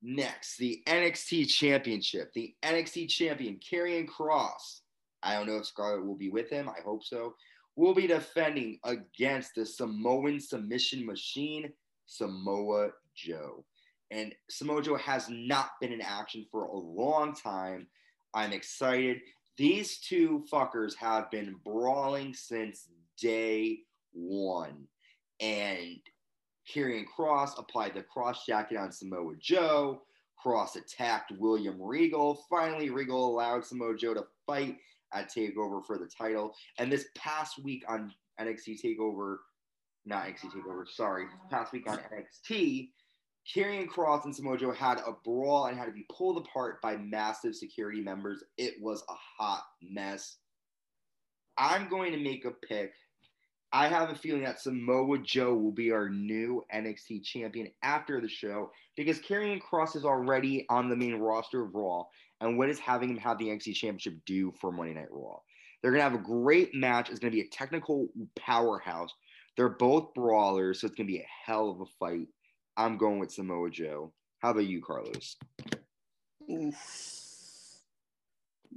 Next, 0.02 0.56
the 0.56 0.82
NXT 0.86 1.48
Championship. 1.48 2.32
The 2.34 2.54
NXT 2.62 3.08
Champion, 3.08 3.58
Karrion 3.58 4.08
Kross. 4.08 4.80
I 5.22 5.34
don't 5.34 5.46
know 5.46 5.58
if 5.58 5.66
Scarlett 5.66 6.04
will 6.04 6.16
be 6.16 6.30
with 6.30 6.50
him. 6.50 6.68
I 6.68 6.80
hope 6.84 7.04
so. 7.04 7.34
Will 7.76 7.94
be 7.94 8.06
defending 8.06 8.78
against 8.84 9.54
the 9.54 9.64
Samoan 9.64 10.40
submission 10.40 11.06
machine, 11.06 11.72
Samoa 12.06 12.90
Joe. 13.14 13.64
And 14.10 14.34
Samoa 14.50 14.82
Joe 14.82 14.96
has 14.96 15.28
not 15.30 15.70
been 15.80 15.92
in 15.92 16.02
action 16.02 16.44
for 16.50 16.64
a 16.64 16.76
long 16.76 17.34
time. 17.34 17.86
I'm 18.34 18.52
excited. 18.52 19.20
These 19.56 20.00
two 20.00 20.44
fuckers 20.52 20.96
have 20.96 21.30
been 21.30 21.54
brawling 21.64 22.34
since 22.34 22.88
day 23.18 23.78
one. 24.12 24.86
And 25.40 25.98
Karrion 26.72 27.04
Kross 27.06 27.58
applied 27.58 27.94
the 27.94 28.02
Kross 28.02 28.46
jacket 28.46 28.78
on 28.78 28.92
Samoa 28.92 29.34
Joe, 29.38 30.02
Kross 30.42 30.76
attacked 30.76 31.32
William 31.38 31.80
Regal. 31.80 32.44
Finally, 32.48 32.90
Regal 32.90 33.28
allowed 33.28 33.64
Samoa 33.64 33.96
Joe 33.96 34.14
to 34.14 34.24
fight 34.46 34.78
at 35.12 35.30
TakeOver 35.30 35.84
for 35.84 35.98
the 35.98 36.06
title. 36.06 36.54
And 36.78 36.90
this 36.90 37.06
past 37.14 37.62
week 37.62 37.84
on 37.88 38.12
NXT 38.40 38.82
TakeOver, 38.82 39.36
not 40.04 40.24
NXT 40.24 40.54
TakeOver, 40.56 40.88
sorry, 40.88 41.26
past 41.50 41.72
week 41.72 41.88
on 41.88 41.98
NXT, 41.98 42.90
Karrion 43.54 43.88
Kross 43.88 44.24
and 44.24 44.34
Samoa 44.34 44.56
Joe 44.56 44.72
had 44.72 44.98
a 44.98 45.12
brawl 45.24 45.66
and 45.66 45.76
had 45.76 45.86
to 45.86 45.92
be 45.92 46.06
pulled 46.16 46.38
apart 46.38 46.80
by 46.80 46.96
massive 46.96 47.54
security 47.54 48.00
members. 48.00 48.42
It 48.56 48.74
was 48.80 49.02
a 49.08 49.14
hot 49.14 49.64
mess. 49.82 50.38
I'm 51.58 51.88
going 51.88 52.12
to 52.12 52.18
make 52.18 52.44
a 52.44 52.50
pick. 52.50 52.94
I 53.72 53.88
have 53.88 54.10
a 54.10 54.14
feeling 54.14 54.44
that 54.44 54.60
Samoa 54.60 55.18
Joe 55.18 55.54
will 55.54 55.72
be 55.72 55.92
our 55.92 56.08
new 56.10 56.62
NXT 56.74 57.24
champion 57.24 57.68
after 57.82 58.20
the 58.20 58.28
show 58.28 58.70
because 58.96 59.18
Karrion 59.18 59.60
Kross 59.62 59.96
is 59.96 60.04
already 60.04 60.66
on 60.68 60.90
the 60.90 60.96
main 60.96 61.14
roster 61.14 61.64
of 61.64 61.74
Raw. 61.74 62.04
And 62.40 62.58
what 62.58 62.68
is 62.68 62.78
having 62.78 63.08
him 63.08 63.16
have 63.18 63.38
the 63.38 63.46
NXT 63.46 63.74
championship 63.74 64.16
do 64.26 64.52
for 64.60 64.72
Monday 64.72 64.94
Night 64.94 65.10
Raw? 65.10 65.38
They're 65.80 65.92
going 65.92 66.00
to 66.00 66.10
have 66.10 66.20
a 66.20 66.22
great 66.22 66.74
match. 66.74 67.08
It's 67.08 67.18
going 67.18 67.32
to 67.32 67.36
be 67.36 67.42
a 67.42 67.48
technical 67.48 68.08
powerhouse. 68.36 69.12
They're 69.56 69.70
both 69.70 70.12
brawlers, 70.14 70.80
so 70.80 70.86
it's 70.86 70.96
going 70.96 71.06
to 71.06 71.12
be 71.12 71.20
a 71.20 71.26
hell 71.46 71.70
of 71.70 71.80
a 71.80 71.86
fight. 71.98 72.28
I'm 72.76 72.98
going 72.98 73.18
with 73.18 73.32
Samoa 73.32 73.70
Joe. 73.70 74.12
How 74.40 74.50
about 74.50 74.66
you, 74.66 74.82
Carlos? 74.82 75.36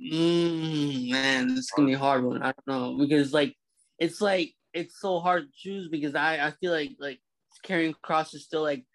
Mm, 0.04 1.10
man, 1.10 1.48
this 1.50 1.60
is 1.60 1.72
gonna 1.72 1.88
be 1.88 1.94
a 1.94 1.98
hard 1.98 2.24
one. 2.24 2.44
I 2.44 2.52
don't 2.52 2.68
know 2.68 2.98
because 2.98 3.34
like 3.34 3.56
it's 3.98 4.22
like 4.22 4.54
it's 4.76 5.00
so 5.00 5.20
hard 5.20 5.44
to 5.44 5.54
choose 5.56 5.88
because 5.88 6.14
I 6.14 6.46
I 6.46 6.52
feel 6.52 6.72
like 6.72 6.92
like 7.00 7.20
Karrion 7.66 7.96
Kross 8.04 8.36
is 8.36 8.44
still 8.44 8.62
like 8.62 8.86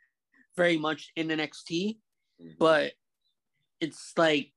very 0.56 0.76
much 0.76 1.10
in 1.16 1.28
NXT, 1.28 1.96
mm-hmm. 2.40 2.50
but 2.58 2.92
it's 3.80 4.12
like 4.16 4.52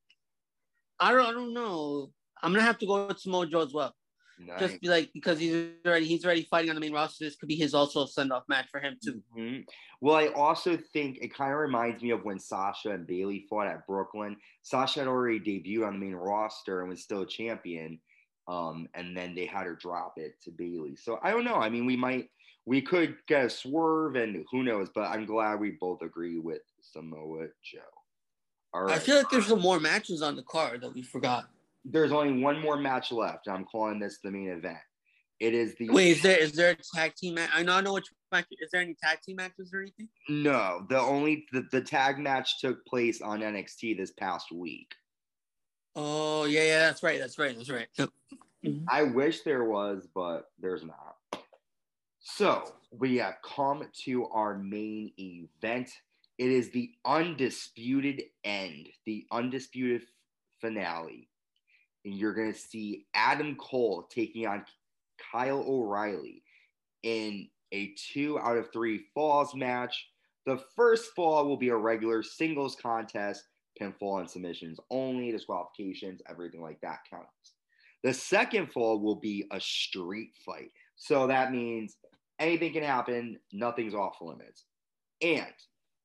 I 1.00 1.12
don't 1.12 1.26
I 1.26 1.32
don't 1.32 1.54
know. 1.54 2.12
I'm 2.44 2.52
gonna 2.52 2.64
have 2.64 2.80
to 2.80 2.86
go 2.86 3.08
with 3.08 3.20
Samoa 3.20 3.48
Joe 3.48 3.62
as 3.62 3.74
well. 3.74 3.96
Nice. 4.40 4.60
Just 4.60 4.82
be 4.82 4.90
like 4.90 5.12
because 5.14 5.40
he's 5.40 5.70
already 5.86 6.06
he's 6.06 6.26
already 6.26 6.48
fighting 6.50 6.70
on 6.70 6.76
the 6.76 6.82
main 6.82 6.94
roster. 6.94 7.24
This 7.24 7.36
could 7.36 7.48
be 7.48 7.56
his 7.56 7.74
also 7.74 8.06
send 8.06 8.34
off 8.34 8.44
match 8.50 8.68
for 8.70 8.80
him 8.80 8.98
too. 9.04 9.22
Mm-hmm. 9.38 9.62
Well, 10.02 10.18
I 10.18 10.28
also 10.28 10.78
think 10.92 11.20
it 11.22 11.34
kind 11.34 11.54
of 11.54 11.60
reminds 11.60 12.04
me 12.04 12.10
of 12.10 12.26
when 12.26 12.40
Sasha 12.40 12.92
and 12.92 13.08
Bayley 13.08 13.46
fought 13.50 13.68
at 13.68 13.88
Brooklyn. 13.88 14.36
Sasha 14.62 15.00
had 15.00 15.08
already 15.08 15.40
debuted 15.40 15.88
on 15.88 15.94
the 15.94 16.06
main 16.06 16.16
roster 16.16 16.82
and 16.82 16.90
was 16.90 17.02
still 17.02 17.22
a 17.22 17.28
champion, 17.28 18.00
um, 18.48 18.88
and 18.94 19.16
then 19.16 19.36
they 19.36 19.46
had 19.46 19.66
her 19.66 19.76
drop 19.76 20.14
it 20.18 20.42
to 20.44 20.52
Bayley. 20.52 20.96
So 20.96 21.20
I 21.24 21.32
don't 21.32 21.46
know. 21.46 21.56
I 21.56 21.70
mean, 21.70 21.86
we 21.86 21.96
might 21.96 22.30
we 22.66 22.82
could 22.82 23.18
get 23.28 23.46
a 23.46 23.50
swerve, 23.50 24.16
and 24.16 24.46
who 24.52 24.64
knows? 24.64 24.90
But 24.94 25.10
I'm 25.10 25.26
glad 25.26 25.60
we 25.60 25.72
both 25.72 26.02
agree 26.02 26.40
with 26.40 26.62
Samoa 26.82 27.48
Joe. 27.64 27.80
All 28.74 28.84
right. 28.84 28.96
I 28.96 29.00
feel 29.00 29.18
like 29.18 29.30
there's 29.30 29.48
some 29.48 29.62
more 29.62 29.80
matches 29.80 30.22
on 30.22 30.36
the 30.36 30.44
card 30.44 30.82
that 30.82 30.94
we 30.94 31.04
forgot 31.04 31.46
there's 31.86 32.12
only 32.12 32.42
one 32.42 32.60
more 32.60 32.78
match 32.78 33.12
left. 33.12 33.48
I'm 33.48 33.66
calling 33.66 34.00
this 34.00 34.20
the 34.24 34.32
main 34.32 34.50
event. 34.50 34.78
It 35.40 35.54
is 35.54 35.76
the 35.76 35.90
wait. 35.90 36.12
Is 36.12 36.22
there 36.22 36.38
is 36.38 36.54
there 36.54 36.72
a 36.72 36.78
tag 36.96 37.16
team 37.16 37.36
match? 37.36 37.50
I 37.54 37.64
know 37.64 37.74
I 37.74 37.82
know 37.82 37.94
which 37.94 38.06
match. 38.32 38.46
Is 38.52 38.70
there 38.72 38.82
any 38.82 38.96
tag 39.02 39.20
team 39.22 39.38
matches 39.38 39.72
or 39.74 39.82
anything? 39.82 40.08
No, 40.30 40.86
the 40.90 41.00
only 41.00 41.46
the, 41.52 41.66
the 41.72 41.82
tag 41.82 42.18
match 42.18 42.62
took 42.62 42.86
place 42.86 43.22
on 43.22 43.42
NXT 43.42 43.98
this 43.98 44.12
past 44.12 44.52
week. 44.52 44.94
Oh 45.96 46.46
yeah, 46.46 46.64
yeah, 46.64 46.80
that's 46.80 47.04
right, 47.04 47.20
that's 47.20 47.38
right, 47.38 47.56
that's 47.56 47.70
right. 47.70 47.88
Yep. 47.98 48.10
Mm-hmm. 48.66 48.86
I 48.90 49.04
wish 49.04 49.42
there 49.42 49.66
was, 49.66 50.08
but 50.14 50.52
there's 50.60 50.84
not. 50.84 51.18
So 52.20 52.74
we 52.92 53.18
have 53.18 53.36
come 53.44 53.86
to 54.06 54.28
our 54.28 54.58
main 54.58 55.12
event. 55.20 55.92
It 56.38 56.50
is 56.50 56.72
the 56.72 56.92
undisputed 57.06 58.24
end, 58.44 58.88
the 59.06 59.26
undisputed 59.32 60.04
finale 60.62 61.28
and 62.06 62.16
you're 62.16 62.34
going 62.34 62.52
to 62.52 62.60
see 62.60 63.06
Adam 63.14 63.56
Cole 63.56 64.04
taking 64.10 64.46
on 64.46 64.66
Kyle 65.32 65.64
O'Reilly 65.68 66.44
in 67.04 67.48
a 67.72 67.94
two 68.14 68.40
out 68.40 68.58
of 68.58 68.72
three 68.72 69.06
falls 69.14 69.56
match. 69.56 70.08
The 70.46 70.62
first 70.76 71.12
fall 71.16 71.48
will 71.48 71.58
be 71.58 71.70
a 71.70 71.76
regular 71.76 72.22
singles 72.22 72.76
contest, 72.76 73.44
pinfall 73.80 74.20
and 74.20 74.30
submissions 74.30 74.80
only, 74.90 75.32
disqualifications, 75.32 76.22
everything 76.30 76.62
like 76.62 76.80
that 76.82 77.00
counts. 77.10 77.54
The 78.04 78.14
second 78.14 78.72
fall 78.72 79.00
will 79.00 79.16
be 79.16 79.46
a 79.52 79.60
street 79.60 80.32
fight. 80.46 80.72
So 80.96 81.28
that 81.28 81.52
means 81.52 81.96
anything 82.40 82.74
can 82.74 82.84
happen, 82.84 83.40
nothing's 83.52 83.96
off 83.96 84.18
limits. 84.22 84.66
And 85.22 85.54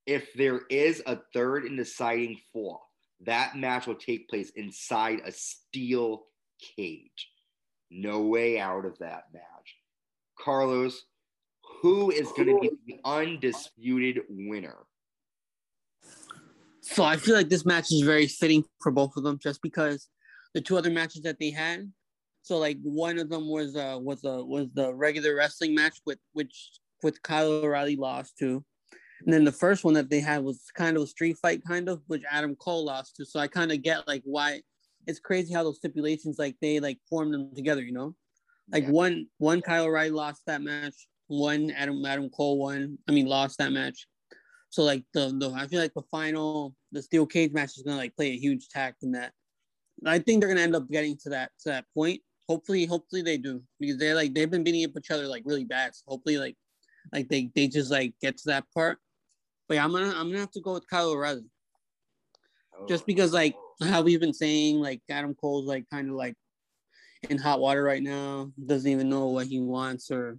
if 0.06 0.32
there 0.34 0.62
is 0.70 1.02
a 1.06 1.18
third 1.34 1.64
and 1.64 1.76
deciding 1.76 2.38
fall, 2.52 2.82
that 3.26 3.56
match 3.56 3.86
will 3.86 3.96
take 3.96 4.28
place 4.28 4.50
inside 4.50 5.20
a 5.24 5.32
steel 5.32 6.26
cage. 6.76 7.30
No 7.90 8.22
way 8.22 8.60
out 8.60 8.84
of 8.84 8.98
that 8.98 9.24
match. 9.32 9.42
Carlos, 10.38 11.04
who 11.82 12.10
is 12.10 12.30
going 12.32 12.48
to 12.48 12.60
be 12.60 12.70
the 12.86 13.00
undisputed 13.04 14.22
winner? 14.28 14.76
So 16.90 17.04
I 17.04 17.16
feel 17.16 17.34
like 17.34 17.48
this 17.48 17.66
match 17.66 17.92
is 17.92 18.00
very 18.00 18.26
fitting 18.26 18.64
for 18.80 18.90
both 18.90 19.16
of 19.16 19.22
them, 19.22 19.38
just 19.38 19.60
because 19.62 20.08
the 20.54 20.60
two 20.60 20.76
other 20.76 20.90
matches 20.90 21.22
that 21.22 21.38
they 21.38 21.50
had. 21.50 21.90
So 22.42 22.58
like 22.58 22.78
one 22.82 23.18
of 23.18 23.28
them 23.28 23.48
was 23.48 23.76
uh 23.76 23.98
was 24.00 24.24
a 24.24 24.42
was 24.44 24.68
the 24.74 24.94
regular 24.94 25.34
wrestling 25.34 25.74
match 25.74 25.98
with 26.06 26.18
which 26.32 26.70
with 27.02 27.22
Kyle 27.22 27.52
O'Reilly 27.52 27.96
lost 27.96 28.38
to, 28.38 28.64
and 29.24 29.34
then 29.34 29.44
the 29.44 29.52
first 29.52 29.84
one 29.84 29.94
that 29.94 30.10
they 30.10 30.20
had 30.20 30.42
was 30.42 30.64
kind 30.74 30.96
of 30.96 31.02
a 31.02 31.06
street 31.06 31.36
fight, 31.42 31.62
kind 31.66 31.88
of, 31.88 32.00
which 32.06 32.22
Adam 32.30 32.56
Cole 32.56 32.86
lost 32.86 33.16
to. 33.16 33.24
So 33.24 33.38
I 33.38 33.48
kind 33.48 33.72
of 33.72 33.82
get 33.82 34.06
like 34.06 34.22
why 34.24 34.62
it's 35.06 35.20
crazy 35.20 35.52
how 35.52 35.62
those 35.62 35.76
stipulations 35.76 36.38
like 36.38 36.56
they 36.60 36.80
like 36.80 36.98
form 37.08 37.32
them 37.32 37.54
together, 37.54 37.82
you 37.82 37.92
know? 37.92 38.14
Like 38.70 38.84
yeah. 38.84 38.90
one 38.90 39.26
one 39.38 39.60
Kyle 39.60 39.84
O'Reilly 39.84 40.10
lost 40.10 40.42
that 40.46 40.62
match, 40.62 41.08
one 41.26 41.70
Adam 41.70 42.04
Adam 42.04 42.30
Cole 42.30 42.58
won. 42.58 42.98
I 43.08 43.12
mean 43.12 43.26
lost 43.26 43.58
that 43.58 43.72
match. 43.72 44.06
So 44.70 44.82
like 44.82 45.04
the, 45.14 45.34
the 45.38 45.50
I 45.50 45.66
feel 45.66 45.80
like 45.80 45.94
the 45.94 46.02
final 46.10 46.74
the 46.92 47.02
steel 47.02 47.26
cage 47.26 47.52
match 47.52 47.76
is 47.76 47.82
gonna 47.82 47.96
like 47.96 48.14
play 48.16 48.30
a 48.30 48.38
huge 48.38 48.68
tact 48.68 49.02
in 49.02 49.12
that. 49.12 49.32
I 50.06 50.18
think 50.18 50.40
they're 50.40 50.48
gonna 50.48 50.60
end 50.60 50.76
up 50.76 50.90
getting 50.90 51.16
to 51.22 51.30
that 51.30 51.50
to 51.60 51.70
that 51.70 51.84
point. 51.94 52.20
Hopefully, 52.48 52.86
hopefully 52.86 53.22
they 53.22 53.36
do 53.36 53.62
because 53.80 53.98
they're 53.98 54.14
like 54.14 54.34
they've 54.34 54.50
been 54.50 54.64
beating 54.64 54.84
up 54.84 54.96
each 54.96 55.10
other 55.10 55.26
like 55.26 55.42
really 55.44 55.64
bad. 55.64 55.94
So 55.94 56.02
hopefully 56.06 56.38
like 56.38 56.56
like 57.12 57.28
they 57.28 57.50
they 57.54 57.68
just 57.68 57.90
like 57.90 58.14
get 58.20 58.36
to 58.38 58.44
that 58.46 58.64
part. 58.74 58.98
But 59.68 59.74
yeah, 59.74 59.84
I'm 59.84 59.92
gonna 59.92 60.08
I'm 60.08 60.28
gonna 60.28 60.38
have 60.38 60.50
to 60.52 60.60
go 60.60 60.74
with 60.74 60.88
Kyle 60.88 61.10
O'Reilly. 61.10 61.44
Oh. 62.78 62.86
Just 62.86 63.06
because 63.06 63.32
like 63.32 63.54
how 63.82 64.02
we've 64.02 64.20
been 64.20 64.34
saying, 64.34 64.80
like 64.80 65.00
Adam 65.10 65.34
Cole's 65.34 65.66
like 65.66 65.84
kind 65.90 66.08
of 66.08 66.14
like 66.14 66.34
in 67.28 67.38
hot 67.38 67.60
water 67.60 67.82
right 67.82 68.02
now, 68.02 68.50
doesn't 68.66 68.90
even 68.90 69.08
know 69.08 69.26
what 69.26 69.46
he 69.46 69.60
wants 69.60 70.10
or 70.10 70.38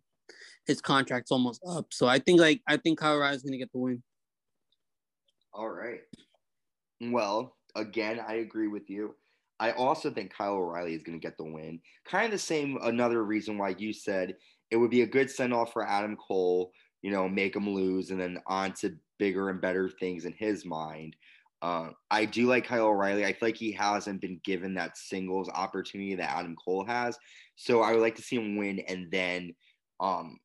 his 0.65 0.81
contract's 0.81 1.31
almost 1.31 1.61
up. 1.67 1.87
So 1.91 2.07
I 2.07 2.19
think 2.19 2.39
like 2.39 2.61
I 2.67 2.77
think 2.77 2.99
Kyle 2.99 3.15
O'Reilly's 3.15 3.43
gonna 3.43 3.57
get 3.57 3.71
the 3.71 3.79
win. 3.79 4.03
All 5.53 5.69
right. 5.69 6.01
Well, 7.01 7.55
again, 7.75 8.19
I 8.25 8.35
agree 8.35 8.67
with 8.67 8.89
you. 8.89 9.15
I 9.59 9.71
also 9.71 10.09
think 10.09 10.33
Kyle 10.33 10.53
O'Reilly 10.53 10.93
is 10.93 11.03
going 11.03 11.19
to 11.19 11.25
get 11.25 11.37
the 11.37 11.43
win. 11.43 11.81
Kind 12.05 12.25
of 12.25 12.31
the 12.31 12.37
same, 12.37 12.77
another 12.81 13.23
reason 13.23 13.57
why 13.57 13.75
you 13.77 13.91
said 13.91 14.35
it 14.71 14.77
would 14.77 14.91
be 14.91 15.01
a 15.01 15.07
good 15.07 15.29
send 15.29 15.53
off 15.53 15.73
for 15.73 15.85
Adam 15.85 16.15
Cole, 16.15 16.71
you 17.01 17.11
know, 17.11 17.27
make 17.27 17.55
him 17.55 17.69
lose 17.69 18.11
and 18.11 18.19
then 18.19 18.39
on 18.47 18.73
to 18.73 18.95
bigger 19.17 19.49
and 19.49 19.59
better 19.59 19.89
things 19.89 20.25
in 20.25 20.33
his 20.33 20.65
mind. 20.65 21.15
Uh, 21.61 21.89
I 22.09 22.23
do 22.23 22.45
like 22.47 22.65
Kyle 22.65 22.87
O'Reilly. 22.87 23.25
I 23.25 23.33
feel 23.33 23.49
like 23.49 23.57
he 23.57 23.73
hasn't 23.73 24.21
been 24.21 24.39
given 24.45 24.75
that 24.75 24.97
singles 24.97 25.49
opportunity 25.49 26.15
that 26.15 26.31
Adam 26.31 26.55
Cole 26.55 26.85
has. 26.85 27.17
So 27.57 27.81
I 27.81 27.91
would 27.91 28.01
like 28.01 28.15
to 28.15 28.21
see 28.21 28.37
him 28.37 28.55
win 28.55 28.79
and 28.79 29.11
then 29.11 29.53
um, 29.99 30.37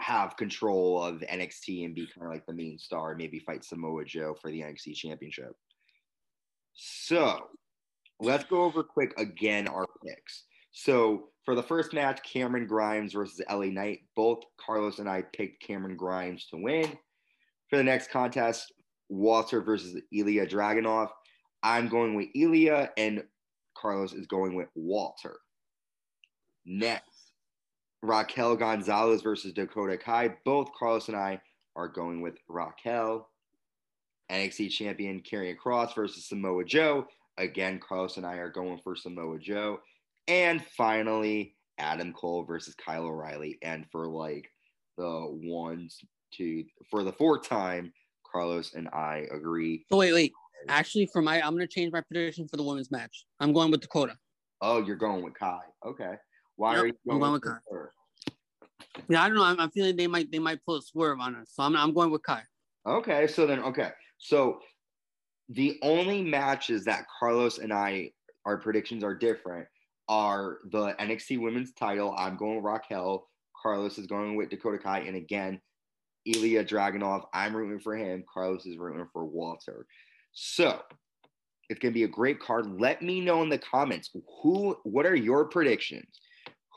have 0.00 0.36
control 0.36 1.02
of 1.02 1.20
NXT 1.20 1.84
and 1.84 1.94
be 1.94 2.08
kind 2.14 2.26
of 2.26 2.32
like 2.32 2.46
the 2.46 2.54
main 2.54 2.78
star, 2.78 3.14
maybe 3.14 3.38
fight 3.38 3.64
Samoa 3.64 4.04
Joe 4.04 4.34
for 4.40 4.50
the 4.50 4.60
NXT 4.60 4.94
championship. 4.94 5.52
So 6.72 7.48
let's 8.20 8.44
go 8.44 8.62
over 8.62 8.82
quick 8.82 9.12
again 9.18 9.68
our 9.68 9.86
picks. 10.06 10.44
So 10.72 11.28
for 11.44 11.54
the 11.54 11.62
first 11.62 11.92
match, 11.92 12.20
Cameron 12.22 12.66
Grimes 12.66 13.12
versus 13.12 13.40
LA 13.50 13.66
Knight, 13.66 14.00
both 14.16 14.40
Carlos 14.64 14.98
and 14.98 15.08
I 15.08 15.22
picked 15.22 15.62
Cameron 15.62 15.96
Grimes 15.96 16.46
to 16.46 16.56
win. 16.56 16.98
For 17.68 17.76
the 17.76 17.84
next 17.84 18.10
contest, 18.10 18.72
Walter 19.08 19.60
versus 19.60 20.00
Ilya 20.12 20.46
Dragunov. 20.46 21.08
I'm 21.62 21.88
going 21.88 22.14
with 22.14 22.28
Ilya, 22.34 22.90
and 22.96 23.22
Carlos 23.76 24.12
is 24.12 24.26
going 24.26 24.54
with 24.54 24.68
Walter. 24.74 25.36
Next, 26.64 27.09
Raquel 28.02 28.56
Gonzalez 28.56 29.22
versus 29.22 29.52
Dakota 29.52 29.96
Kai. 29.96 30.34
Both 30.44 30.68
Carlos 30.78 31.08
and 31.08 31.16
I 31.16 31.40
are 31.76 31.88
going 31.88 32.20
with 32.20 32.34
Raquel. 32.48 33.28
NXT 34.30 34.70
champion 34.70 35.22
Karrion 35.22 35.56
Kross 35.56 35.94
versus 35.94 36.26
Samoa 36.26 36.64
Joe. 36.64 37.06
Again, 37.36 37.80
Carlos 37.86 38.16
and 38.16 38.26
I 38.26 38.34
are 38.36 38.50
going 38.50 38.80
for 38.82 38.94
Samoa 38.96 39.38
Joe. 39.38 39.80
And 40.28 40.64
finally, 40.76 41.56
Adam 41.78 42.12
Cole 42.12 42.44
versus 42.44 42.74
Kyle 42.74 43.04
O'Reilly. 43.04 43.58
And 43.62 43.86
for 43.90 44.06
like 44.06 44.48
the 44.96 45.26
ones 45.42 45.98
to 46.34 46.64
for 46.90 47.02
the 47.02 47.12
fourth 47.12 47.48
time, 47.48 47.92
Carlos 48.30 48.74
and 48.74 48.88
I 48.88 49.26
agree. 49.32 49.84
So 49.90 49.98
wait, 49.98 50.12
wait. 50.12 50.32
Actually, 50.68 51.08
for 51.12 51.22
my, 51.22 51.40
I'm 51.40 51.54
gonna 51.54 51.66
change 51.66 51.92
my 51.92 52.02
prediction 52.02 52.46
for 52.46 52.56
the 52.56 52.62
women's 52.62 52.90
match. 52.90 53.24
I'm 53.40 53.52
going 53.52 53.70
with 53.70 53.80
Dakota. 53.80 54.16
Oh, 54.60 54.82
you're 54.84 54.96
going 54.96 55.24
with 55.24 55.34
Kai. 55.34 55.60
Okay. 55.84 56.14
Why 56.60 56.74
Yep, 56.74 56.82
are 56.82 56.86
you 56.88 56.92
going, 57.08 57.20
going 57.20 57.32
with 57.32 57.42
Kai. 57.42 57.56
her? 57.70 57.92
Yeah, 59.08 59.22
I 59.22 59.28
don't 59.28 59.38
know. 59.38 59.44
I'm, 59.44 59.58
I'm 59.58 59.70
feeling 59.70 59.96
they 59.96 60.06
might, 60.06 60.30
they 60.30 60.38
might 60.38 60.62
pull 60.62 60.76
a 60.76 60.82
swerve 60.82 61.18
on 61.18 61.34
us. 61.36 61.52
So 61.54 61.62
I'm, 61.62 61.74
I'm 61.74 61.94
going 61.94 62.10
with 62.10 62.22
Kai. 62.22 62.42
Okay, 62.86 63.26
so 63.26 63.46
then 63.46 63.60
okay, 63.60 63.92
so 64.18 64.58
the 65.48 65.78
only 65.82 66.22
matches 66.22 66.84
that 66.84 67.06
Carlos 67.18 67.58
and 67.58 67.72
I 67.72 68.10
our 68.44 68.58
predictions 68.58 69.02
are 69.02 69.14
different 69.14 69.66
are 70.08 70.58
the 70.70 70.94
NXT 71.00 71.40
Women's 71.40 71.72
Title. 71.72 72.14
I'm 72.18 72.36
going 72.36 72.56
with 72.56 72.64
Raquel. 72.64 73.26
Carlos 73.62 73.96
is 73.96 74.06
going 74.06 74.36
with 74.36 74.50
Dakota 74.50 74.78
Kai, 74.78 75.00
and 75.00 75.16
again, 75.16 75.60
Ilya 76.26 76.64
Dragunov. 76.64 77.24
I'm 77.32 77.56
rooting 77.56 77.80
for 77.80 77.96
him. 77.96 78.22
Carlos 78.32 78.66
is 78.66 78.76
rooting 78.76 79.06
for 79.14 79.24
Walter. 79.24 79.86
So 80.32 80.78
it's 81.70 81.80
gonna 81.80 81.92
be 81.92 82.04
a 82.04 82.08
great 82.08 82.38
card. 82.38 82.78
Let 82.78 83.00
me 83.00 83.22
know 83.22 83.42
in 83.42 83.48
the 83.48 83.58
comments 83.58 84.10
who. 84.42 84.76
What 84.84 85.06
are 85.06 85.16
your 85.16 85.46
predictions? 85.46 86.20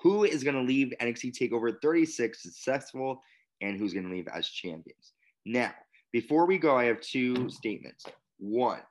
Who 0.04 0.26
is 0.26 0.44
gonna 0.44 0.62
leave 0.62 0.94
NXT 1.00 1.32
Takeover 1.32 1.82
36 1.82 2.44
successful, 2.44 3.24
and 3.62 3.78
who's 3.80 3.94
gonna 3.94 4.10
leave 4.10 4.28
as 4.28 4.50
champions? 4.50 5.14
Now, 5.46 5.74
before 6.12 6.46
we 6.46 6.58
go, 6.58 6.78
I 6.78 6.84
have 6.86 7.00
two 7.00 7.50
statements. 7.50 8.06
One, 8.38 8.82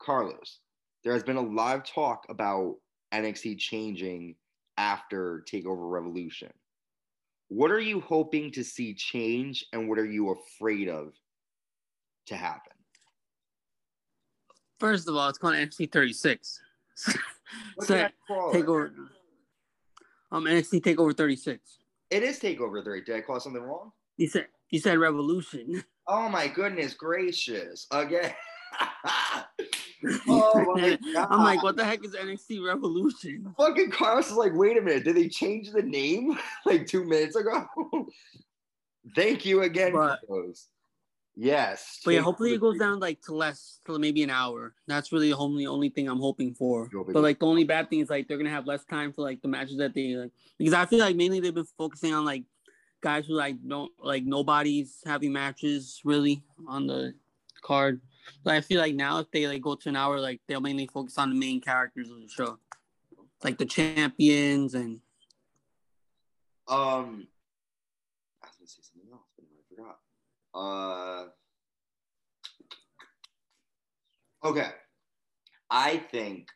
Carlos, 0.00 0.60
there 1.04 1.12
has 1.12 1.22
been 1.22 1.36
a 1.36 1.42
lot 1.42 1.76
of 1.76 1.84
talk 1.84 2.24
about 2.30 2.76
NXT 3.12 3.58
changing 3.58 4.34
after 4.78 5.44
Takeover 5.46 5.90
Revolution. 5.90 6.50
What 7.48 7.70
are 7.70 7.80
you 7.80 8.00
hoping 8.00 8.50
to 8.52 8.64
see 8.64 8.94
change, 8.94 9.66
and 9.74 9.90
what 9.90 9.98
are 9.98 10.06
you 10.10 10.30
afraid 10.30 10.88
of 10.88 11.12
to 12.26 12.36
happen? 12.36 12.72
First 14.78 15.06
of 15.06 15.16
all, 15.16 15.28
it's 15.28 15.36
called 15.36 15.54
NXT 15.54 15.92
36. 15.92 16.60
What 17.74 17.88
So, 17.88 17.94
did 17.94 18.04
I 18.06 18.12
call 18.26 18.50
it? 18.50 18.52
take 18.54 18.68
over. 18.68 18.94
Um, 20.32 20.44
NXT 20.44 20.82
Takeover 20.82 21.16
36. 21.16 21.78
It 22.10 22.22
is 22.22 22.38
Takeover 22.38 22.84
3. 22.84 23.02
Did 23.02 23.16
I 23.16 23.20
call 23.20 23.40
something 23.40 23.62
wrong? 23.62 23.92
You 24.16 24.28
said 24.28 24.46
you 24.70 24.78
said 24.78 24.98
Revolution. 24.98 25.84
Oh 26.12 26.28
my 26.28 26.48
goodness 26.48 26.92
gracious. 26.94 27.86
Again. 27.92 28.32
oh 30.26 30.74
my 30.74 30.98
god. 31.14 31.28
I'm 31.30 31.44
like, 31.44 31.62
what 31.62 31.76
the 31.76 31.84
heck 31.84 32.04
is 32.04 32.16
NXT 32.16 32.66
Revolution? 32.66 33.54
Fucking 33.56 33.92
Carlos 33.92 34.26
is 34.28 34.32
like, 34.36 34.52
wait 34.52 34.76
a 34.76 34.80
minute, 34.82 35.04
did 35.04 35.14
they 35.14 35.28
change 35.28 35.70
the 35.70 35.82
name 35.82 36.36
like 36.66 36.88
two 36.88 37.04
minutes 37.04 37.36
ago? 37.36 37.64
Thank 39.14 39.44
you 39.46 39.62
again, 39.62 39.92
But- 39.92 40.18
Carlos. 40.26 40.66
Yes. 41.36 42.00
But 42.04 42.14
yeah, 42.14 42.20
hopefully 42.20 42.52
it 42.52 42.60
goes 42.60 42.78
down 42.78 43.00
like 43.00 43.22
to 43.22 43.34
less, 43.34 43.80
to 43.86 43.98
maybe 43.98 44.22
an 44.22 44.30
hour. 44.30 44.74
That's 44.86 45.12
really 45.12 45.30
the 45.30 45.36
only 45.36 45.66
only 45.66 45.88
thing 45.88 46.08
I'm 46.08 46.20
hoping 46.20 46.54
for. 46.54 46.88
But 46.92 47.22
like 47.22 47.38
the 47.38 47.46
only 47.46 47.64
bad 47.64 47.88
thing 47.88 48.00
is 48.00 48.10
like 48.10 48.28
they're 48.28 48.36
gonna 48.36 48.50
have 48.50 48.66
less 48.66 48.84
time 48.84 49.12
for 49.12 49.22
like 49.22 49.40
the 49.40 49.48
matches 49.48 49.78
that 49.78 49.94
they 49.94 50.14
like 50.16 50.32
because 50.58 50.74
I 50.74 50.86
feel 50.86 50.98
like 50.98 51.16
mainly 51.16 51.40
they've 51.40 51.54
been 51.54 51.64
focusing 51.78 52.12
on 52.12 52.24
like 52.24 52.44
guys 53.00 53.26
who 53.26 53.34
like 53.34 53.56
don't 53.66 53.90
like 53.98 54.24
nobody's 54.24 55.02
having 55.06 55.32
matches 55.32 56.00
really 56.04 56.42
on 56.68 56.86
the 56.86 57.14
card. 57.62 58.00
But 58.44 58.54
I 58.54 58.60
feel 58.60 58.80
like 58.80 58.94
now 58.94 59.18
if 59.20 59.30
they 59.30 59.46
like 59.46 59.62
go 59.62 59.74
to 59.74 59.88
an 59.88 59.96
hour, 59.96 60.20
like 60.20 60.40
they'll 60.46 60.60
mainly 60.60 60.86
focus 60.86 61.16
on 61.16 61.30
the 61.30 61.36
main 61.36 61.60
characters 61.60 62.10
of 62.10 62.20
the 62.20 62.28
show, 62.28 62.58
like 63.42 63.58
the 63.58 63.64
champions 63.64 64.74
and 64.74 65.00
Um, 66.68 67.26
I 68.42 68.46
was 68.46 68.56
gonna 68.58 68.68
say 68.68 68.82
something 68.82 69.10
else, 69.10 69.26
but 69.36 69.46
I 69.46 69.74
forgot. 69.74 69.98
Uh, 70.54 71.26
okay. 74.44 74.70
I 75.70 75.98
think 76.10 76.48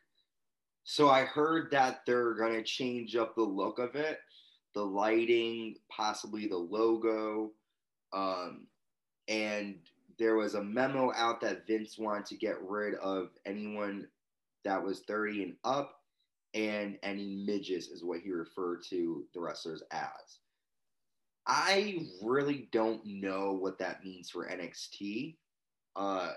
so. 0.85 1.09
I 1.09 1.25
heard 1.25 1.71
that 1.71 2.01
they're 2.07 2.35
gonna 2.35 2.63
change 2.63 3.17
up 3.17 3.35
the 3.35 3.43
look 3.43 3.79
of 3.79 3.95
it, 3.95 4.19
the 4.75 4.85
lighting, 4.85 5.77
possibly 5.89 6.47
the 6.49 6.57
logo, 6.57 7.53
um, 8.13 8.67
and 9.29 9.77
there 10.19 10.37
was 10.37 10.55
a 10.55 10.63
memo 10.63 11.13
out 11.15 11.41
that 11.41 11.67
Vince 11.67 11.99
wanted 11.99 12.27
to 12.27 12.37
get 12.37 12.61
rid 12.63 12.95
of 12.95 13.31
anyone 13.47 14.09
that 14.65 14.83
was 14.83 15.01
30 15.01 15.43
and 15.43 15.57
up 15.65 16.01
and 16.55 16.99
any 17.03 17.45
midgets 17.47 17.89
is 17.89 18.05
what 18.05 18.21
he 18.21 18.31
referred 18.31 18.83
to 18.89 19.25
the 19.35 19.41
wrestlers 19.41 19.83
as. 19.91 20.39
I 21.47 22.07
really 22.23 22.69
don't 22.73 23.05
know 23.05 23.53
what 23.53 23.79
that 23.79 24.05
means 24.05 24.31
for 24.31 24.49
NXT. 24.49 25.37
Uh, 25.95 26.33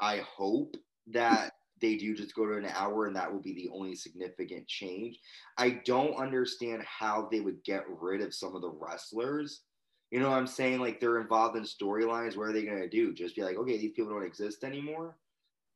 I 0.00 0.18
hope 0.18 0.76
that 1.08 1.52
they 1.80 1.96
do 1.96 2.12
just 2.12 2.34
go 2.34 2.44
to 2.44 2.56
an 2.56 2.66
hour 2.74 3.06
and 3.06 3.14
that 3.14 3.32
will 3.32 3.40
be 3.40 3.54
the 3.54 3.70
only 3.72 3.94
significant 3.94 4.66
change. 4.66 5.20
I 5.56 5.80
don't 5.84 6.16
understand 6.16 6.82
how 6.82 7.28
they 7.30 7.38
would 7.38 7.62
get 7.62 7.84
rid 7.88 8.20
of 8.20 8.34
some 8.34 8.56
of 8.56 8.62
the 8.62 8.70
wrestlers. 8.70 9.62
You 10.10 10.18
know 10.18 10.30
what 10.30 10.38
I'm 10.38 10.48
saying? 10.48 10.80
Like 10.80 11.00
they're 11.00 11.20
involved 11.20 11.56
in 11.56 11.62
storylines. 11.62 12.36
What 12.36 12.48
are 12.48 12.52
they 12.52 12.64
going 12.64 12.80
to 12.80 12.88
do? 12.88 13.14
Just 13.14 13.36
be 13.36 13.42
like, 13.42 13.56
okay, 13.56 13.78
these 13.78 13.92
people 13.92 14.12
don't 14.12 14.26
exist 14.26 14.64
anymore. 14.64 15.16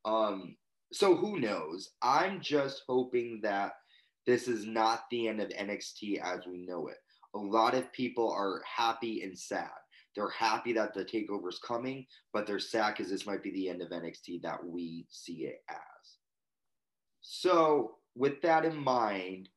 Um, 0.04 0.56
so 0.92 1.14
who 1.14 1.38
knows? 1.38 1.90
I'm 2.02 2.40
just 2.40 2.82
hoping 2.88 3.40
that 3.42 3.74
this 4.26 4.48
is 4.48 4.66
not 4.66 5.04
the 5.10 5.28
end 5.28 5.40
of 5.40 5.50
NXT 5.50 6.20
as 6.20 6.46
we 6.46 6.66
know 6.66 6.88
it. 6.88 6.96
A 7.34 7.38
lot 7.38 7.74
of 7.74 7.92
people 7.92 8.30
are 8.30 8.62
happy 8.64 9.22
and 9.22 9.38
sad. 9.38 9.70
They're 10.14 10.28
happy 10.28 10.74
that 10.74 10.92
the 10.92 11.04
takeover 11.04 11.48
is 11.48 11.58
coming, 11.58 12.06
but 12.32 12.46
they're 12.46 12.58
sad 12.58 12.94
because 12.94 13.10
this 13.10 13.26
might 13.26 13.42
be 13.42 13.50
the 13.50 13.68
end 13.70 13.80
of 13.80 13.88
NXT 13.88 14.42
that 14.42 14.64
we 14.64 15.06
see 15.08 15.44
it 15.44 15.62
as. 15.70 15.76
So, 17.22 17.96
with 18.14 18.42
that 18.42 18.64
in 18.64 18.76
mind, 18.76 19.48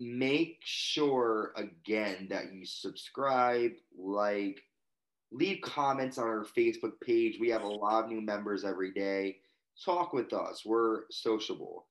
make 0.00 0.58
sure 0.64 1.52
again 1.56 2.28
that 2.30 2.52
you 2.52 2.64
subscribe, 2.64 3.72
like, 3.98 4.62
leave 5.32 5.60
comments 5.62 6.18
on 6.18 6.24
our 6.24 6.46
Facebook 6.56 6.92
page. 7.02 7.38
We 7.38 7.50
have 7.50 7.62
a 7.62 7.68
lot 7.68 8.04
of 8.04 8.10
new 8.10 8.20
members 8.20 8.64
every 8.64 8.92
day. 8.92 9.38
Talk 9.84 10.12
with 10.12 10.32
us. 10.32 10.64
We're 10.64 11.02
sociable. 11.10 11.86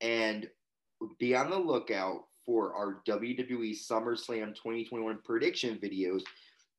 And 0.00 0.48
be 1.18 1.34
on 1.34 1.50
the 1.50 1.58
lookout 1.58 2.25
for 2.46 2.74
our 2.74 3.02
WWE 3.06 3.72
SummerSlam 3.76 4.54
2021 4.54 5.18
prediction 5.24 5.78
videos. 5.82 6.22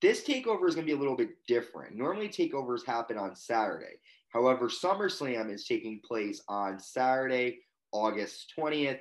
This 0.01 0.23
takeover 0.23 0.67
is 0.67 0.75
going 0.75 0.87
to 0.87 0.91
be 0.91 0.97
a 0.97 0.99
little 0.99 1.15
bit 1.15 1.31
different. 1.47 1.95
Normally, 1.95 2.29
takeovers 2.29 2.85
happen 2.85 3.17
on 3.17 3.35
Saturday. 3.35 3.99
However, 4.29 4.69
SummerSlam 4.69 5.53
is 5.53 5.65
taking 5.65 5.99
place 6.05 6.41
on 6.47 6.79
Saturday, 6.79 7.59
August 7.91 8.53
20th, 8.57 8.99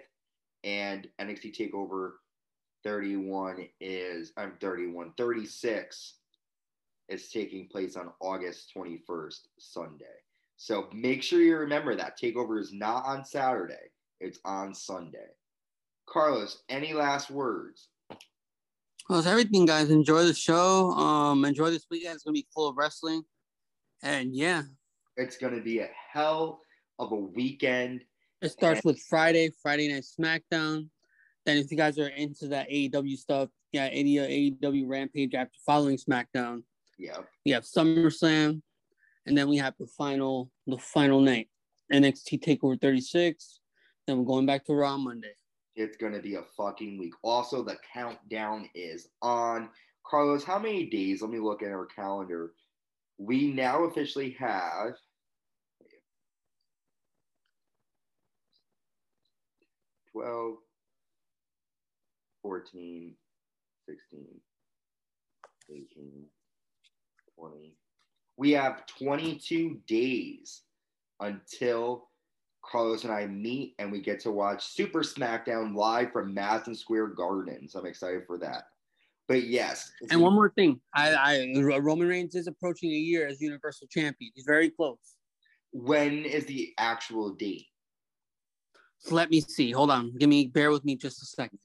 and 0.65 1.09
NXT 1.21 1.57
Takeover 1.57 2.13
31 2.85 3.69
is, 3.81 4.33
I'm 4.37 4.53
31, 4.61 5.13
36 5.17 6.15
is 7.09 7.31
taking 7.31 7.69
place 7.69 7.97
on 7.97 8.13
August 8.21 8.73
21st, 8.77 9.41
Sunday. 9.59 10.05
So 10.57 10.89
make 10.93 11.23
sure 11.23 11.41
you 11.41 11.57
remember 11.57 11.95
that 11.95 12.19
takeover 12.19 12.59
is 12.61 12.73
not 12.73 13.05
on 13.05 13.25
Saturday, 13.25 13.91
it's 14.21 14.39
on 14.45 14.75
Sunday. 14.75 15.29
Carlos, 16.07 16.63
any 16.69 16.93
last 16.93 17.31
words? 17.31 17.89
Well, 19.09 19.19
it's 19.19 19.29
everything, 19.29 19.67
guys. 19.67 19.91
Enjoy 19.91 20.25
the 20.25 20.35
show. 20.35 20.91
Um, 20.93 21.45
enjoy 21.45 21.71
this 21.71 21.87
weekend. 21.91 22.15
It's 22.15 22.25
gonna 22.25 22.33
be 22.35 22.47
full 22.53 22.69
of 22.69 22.77
wrestling, 22.77 23.23
and 24.03 24.35
yeah, 24.35 24.63
It's 25.17 25.37
going 25.37 25.55
to 25.55 25.63
be 25.63 25.79
a 25.79 25.89
hell 26.13 26.61
of 26.99 27.13
a 27.13 27.17
weekend. 27.17 28.03
it 28.43 28.51
starts 28.51 28.85
with 28.85 29.01
Friday, 29.01 29.51
Friday 29.63 29.93
Night 29.93 30.05
SmackDown. 30.05 30.89
Then, 31.45 31.59
if 31.59 31.71
you 31.71 31.77
guys 31.77 31.99
are 31.99 32.09
into 32.09 32.49
that 32.49 32.69
AEW 32.69 33.17
stuff, 33.17 33.49
yeah, 33.73 33.85
any 33.87 34.17
AEW 34.17 34.89
Rampage 34.89 35.35
after 35.35 35.57
following 35.65 35.97
SmackDown. 35.97 36.63
Yeah. 36.99 37.19
We 37.45 37.53
have 37.53 37.63
SummerSlam, 37.65 38.61
and 39.27 39.39
then 39.39 39.49
we 39.49 39.57
have 39.59 39.75
the 39.79 39.87
final, 39.87 40.51
the 40.67 40.79
final 40.79 41.21
night, 41.21 41.49
NXT 41.93 42.41
Takeover 42.43 42.81
36. 42.81 43.61
Then 44.07 44.19
we're 44.19 44.25
going 44.25 44.47
back 44.47 44.65
to 44.67 44.75
Raw 44.75 44.97
Monday. 44.97 45.35
It's 45.77 45.97
going 45.99 46.15
to 46.15 46.21
be 46.21 46.37
a 46.37 46.43
fucking 46.57 46.99
week. 46.99 47.13
Also, 47.23 47.63
the 47.63 47.77
countdown 47.93 48.69
is 48.75 49.09
on. 49.21 49.69
Carlos, 50.07 50.43
how 50.43 50.59
many 50.59 50.87
days? 50.87 51.21
Let 51.21 51.31
me 51.31 51.39
look 51.39 51.63
at 51.63 51.71
our 51.71 51.87
calendar. 51.87 52.53
We 53.19 53.53
now 53.53 53.85
officially 53.85 54.37
have 54.39 54.95
12, 60.13 60.55
14, 62.43 63.15
16, 63.87 64.25
18, 65.71 66.25
20. 67.39 67.75
We 68.39 68.53
have 68.53 68.87
22 68.87 69.81
days 69.87 70.63
until 71.21 72.09
Carlos 72.71 73.05
and 73.05 73.13
I 73.13 73.27
meet 73.27 73.75
and 73.79 73.91
we 73.91 74.01
get 74.01 74.21
to 74.21 74.31
watch 74.31 74.67
Super 74.67 75.01
SmackDown 75.01 75.75
live 75.75 76.13
from 76.13 76.35
Madison 76.35 76.75
Square 76.75 77.09
Garden. 77.09 77.69
So 77.69 77.81
I'm 77.81 77.87
excited 77.87 78.23
for 78.27 78.39
that. 78.39 78.65
But 79.29 79.45
yes, 79.45 79.91
And 80.11 80.21
one 80.21 80.35
more 80.35 80.51
thing, 80.51 80.81
I, 80.95 81.13
I 81.57 81.79
Roman 81.79 82.07
Reigns 82.07 82.37
is 82.37 82.47
approaching 82.47 82.91
a 82.91 82.97
year 82.97 83.27
as 83.27 83.41
Universal 83.41 83.89
Champion. 83.89 84.31
He's 84.35 84.45
very 84.45 84.71
close. 84.71 84.99
When 85.73 86.25
is 86.25 86.47
the 86.47 86.73
actual 86.79 87.35
date? 87.35 87.67
So 88.99 89.15
let 89.15 89.31
me 89.31 89.41
see. 89.41 89.73
Hold 89.73 89.91
on. 89.91 90.17
Give 90.17 90.29
me. 90.29 90.47
Bear 90.47 90.71
with 90.71 90.85
me 90.85 90.97
just 90.97 91.23
a 91.23 91.27
second. 91.27 91.59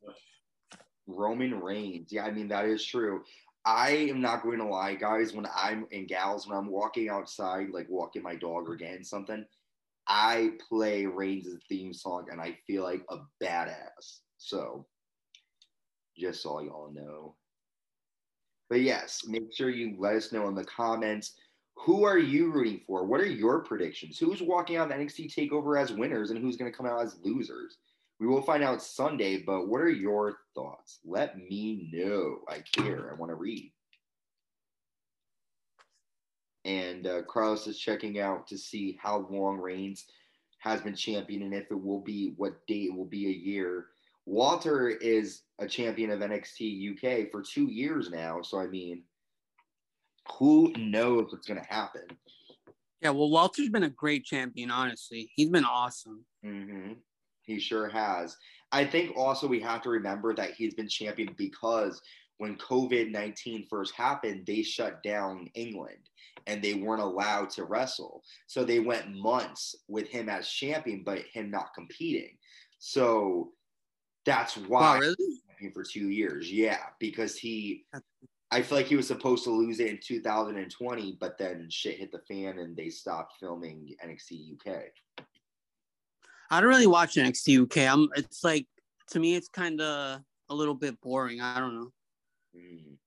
Roman 1.07 1.59
Reigns. 1.59 2.11
Yeah, 2.11 2.25
I 2.25 2.31
mean 2.31 2.47
that 2.49 2.65
is 2.65 2.83
true. 2.83 3.23
I 3.63 3.91
am 3.91 4.21
not 4.21 4.43
going 4.43 4.57
to 4.57 4.65
lie, 4.65 4.95
guys. 4.95 5.33
When 5.33 5.47
I'm 5.55 5.85
in 5.91 6.07
gals, 6.07 6.47
when 6.47 6.57
I'm 6.57 6.67
walking 6.67 7.09
outside, 7.09 7.69
like 7.71 7.87
walking 7.89 8.23
my 8.23 8.35
dog 8.35 8.67
or 8.67 8.75
getting 8.75 9.03
something, 9.03 9.45
I 10.13 10.52
play 10.67 11.06
Reigns' 11.06 11.56
theme 11.69 11.93
song 11.93 12.28
and 12.30 12.41
I 12.41 12.58
feel 12.67 12.84
like 12.84 13.02
a 13.10 13.19
badass. 13.41 14.19
So, 14.38 14.86
just 16.17 16.43
so 16.43 16.60
y'all 16.60 16.91
know. 16.93 17.38
But 18.69 18.82
yes, 18.82 19.26
make 19.26 19.54
sure 19.56 19.69
you 19.69 19.95
let 19.97 20.15
us 20.15 20.34
know 20.34 20.50
in 20.50 20.56
the 20.56 20.65
comments 20.65 21.36
who 21.78 22.04
are 22.04 22.19
you 22.19 22.52
rooting 22.52 22.82
for? 22.86 23.06
What 23.06 23.21
are 23.21 23.26
your 23.26 23.63
predictions? 23.63 24.19
Who's 24.19 24.41
walking 24.41 24.76
out 24.76 24.91
of 24.91 24.97
NXT 24.97 25.34
Takeover 25.34 25.82
as 25.82 25.93
winners 25.93 26.30
and 26.30 26.39
who's 26.39 26.58
going 26.58 26.69
to 26.69 26.78
come 26.78 26.86
out 26.86 27.02
as 27.02 27.17
losers? 27.24 27.78
We 28.19 28.28
will 28.28 28.41
find 28.41 28.63
out 28.63 28.84
Sunday, 28.84 29.41
but 29.41 29.69
what 29.69 29.80
are 29.80 29.89
your 29.89 30.39
thoughts? 30.54 31.00
Let 31.06 31.38
me 31.38 31.89
know. 31.93 32.39
I 32.50 32.60
care. 32.60 33.10
I 33.10 33.15
want 33.15 33.30
to 33.30 33.36
read. 33.36 33.71
And 36.65 37.08
uh, 37.08 37.21
Carlos 37.24 37.67
is 37.67 37.80
checking 37.80 38.19
out 38.19 38.47
to 38.47 38.58
see 38.58 38.97
how 39.02 39.28
long 39.30 39.58
Reigns 39.58 40.06
has 40.60 40.82
been 40.82 40.95
champion 40.95 41.41
and 41.41 41.54
if 41.54 41.71
it 41.71 41.82
will 41.82 42.02
be 42.02 42.34
what 42.38 42.65
date 42.67 42.89
it 42.89 42.95
will 42.95 43.06
be 43.06 43.28
a 43.28 43.32
year. 43.32 43.88
Walter 44.28 44.89
is 44.89 45.41
a 45.60 45.67
champion 45.67 46.12
of 46.12 46.19
NXT 46.19 46.93
UK 46.93 47.32
for 47.32 47.41
two 47.41 47.65
years 47.65 48.12
now. 48.12 48.41
So, 48.43 48.60
I 48.60 48.67
mean, 48.67 49.04
who 50.38 50.71
knows 50.78 51.32
what's 51.32 51.47
going 51.47 51.60
to 51.60 51.67
happen? 51.67 52.04
Yeah, 53.02 53.10
well, 53.10 53.32
Walter's 53.32 53.69
been 53.69 53.84
a 53.84 53.89
great 53.89 54.24
champion, 54.24 54.69
honestly. 54.69 55.32
He's 55.36 55.50
been 55.50 55.65
awesome. 55.65 56.24
Mm-hmm. 56.45 56.93
He 57.41 57.60
sure 57.60 57.89
has. 57.89 58.38
I 58.71 58.86
think 58.86 59.17
also 59.17 59.47
we 59.47 59.60
have 59.62 59.82
to 59.82 59.89
remember 59.89 60.36
that 60.36 60.52
he's 60.52 60.76
been 60.76 60.88
champion 60.88 61.34
because 61.38 62.00
when 62.41 62.56
COVID 62.56 63.12
19 63.12 63.67
first 63.69 63.93
happened, 63.93 64.47
they 64.47 64.63
shut 64.63 65.04
down 65.04 65.47
England 65.54 66.10
and 66.47 66.60
they 66.60 66.73
weren't 66.73 67.04
allowed 67.04 67.51
to 67.51 67.65
wrestle. 67.65 68.23
So 68.47 68.63
they 68.63 68.80
went 68.80 69.15
months 69.15 69.75
with 69.88 70.08
him 70.08 70.27
as 70.27 70.49
champion, 70.49 71.04
but 71.06 71.19
him 71.32 71.51
not 71.51 71.75
competing. 71.75 72.39
So 72.80 73.51
that's 74.25 74.58
why 74.58 74.95
Wow, 74.95 74.99
really? 74.99 75.71
for 75.71 75.84
two 75.84 76.10
years. 76.10 76.51
Yeah, 76.51 76.80
because 76.99 77.38
he, 77.38 77.86
I 78.49 78.63
feel 78.63 78.80
like 78.80 78.88
he 78.88 78.95
was 78.95 79.08
supposed 79.08 79.43
to 79.43 79.51
lose 79.51 79.80
it 79.80 79.91
in 79.91 79.99
2020, 80.04 81.17
but 81.19 81.38
then 81.38 81.67
shit 81.69 81.99
hit 81.99 82.12
the 82.12 82.23
fan 82.27 82.58
and 82.58 82.75
they 82.75 82.89
stopped 82.89 83.36
filming 83.39 83.93
NXT 84.04 84.54
UK. 84.56 84.86
I 86.49 86.60
don't 86.60 86.69
really 86.69 86.88
watch 86.88 87.17
NXT 87.17 87.62
UK. 87.62 87.88
I'm. 87.88 88.10
It's 88.15 88.43
like 88.43 88.65
to 89.12 89.19
me, 89.19 89.36
it's 89.36 89.47
kind 89.47 89.80
of 89.80 90.21
a 90.49 90.56
little 90.56 90.73
bit 90.73 90.99
boring. 91.01 91.39
I 91.39 91.60
don't 91.60 91.75
know. 91.75 91.91
Mm. 92.55 92.97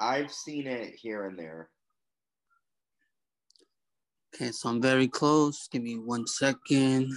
I've 0.00 0.32
seen 0.32 0.66
it 0.66 0.94
here 0.94 1.26
and 1.26 1.38
there. 1.38 1.70
Okay, 4.34 4.50
so 4.50 4.68
I'm 4.68 4.80
very 4.80 5.08
close. 5.08 5.68
Give 5.68 5.82
me 5.82 5.98
one 5.98 6.26
second. 6.26 7.12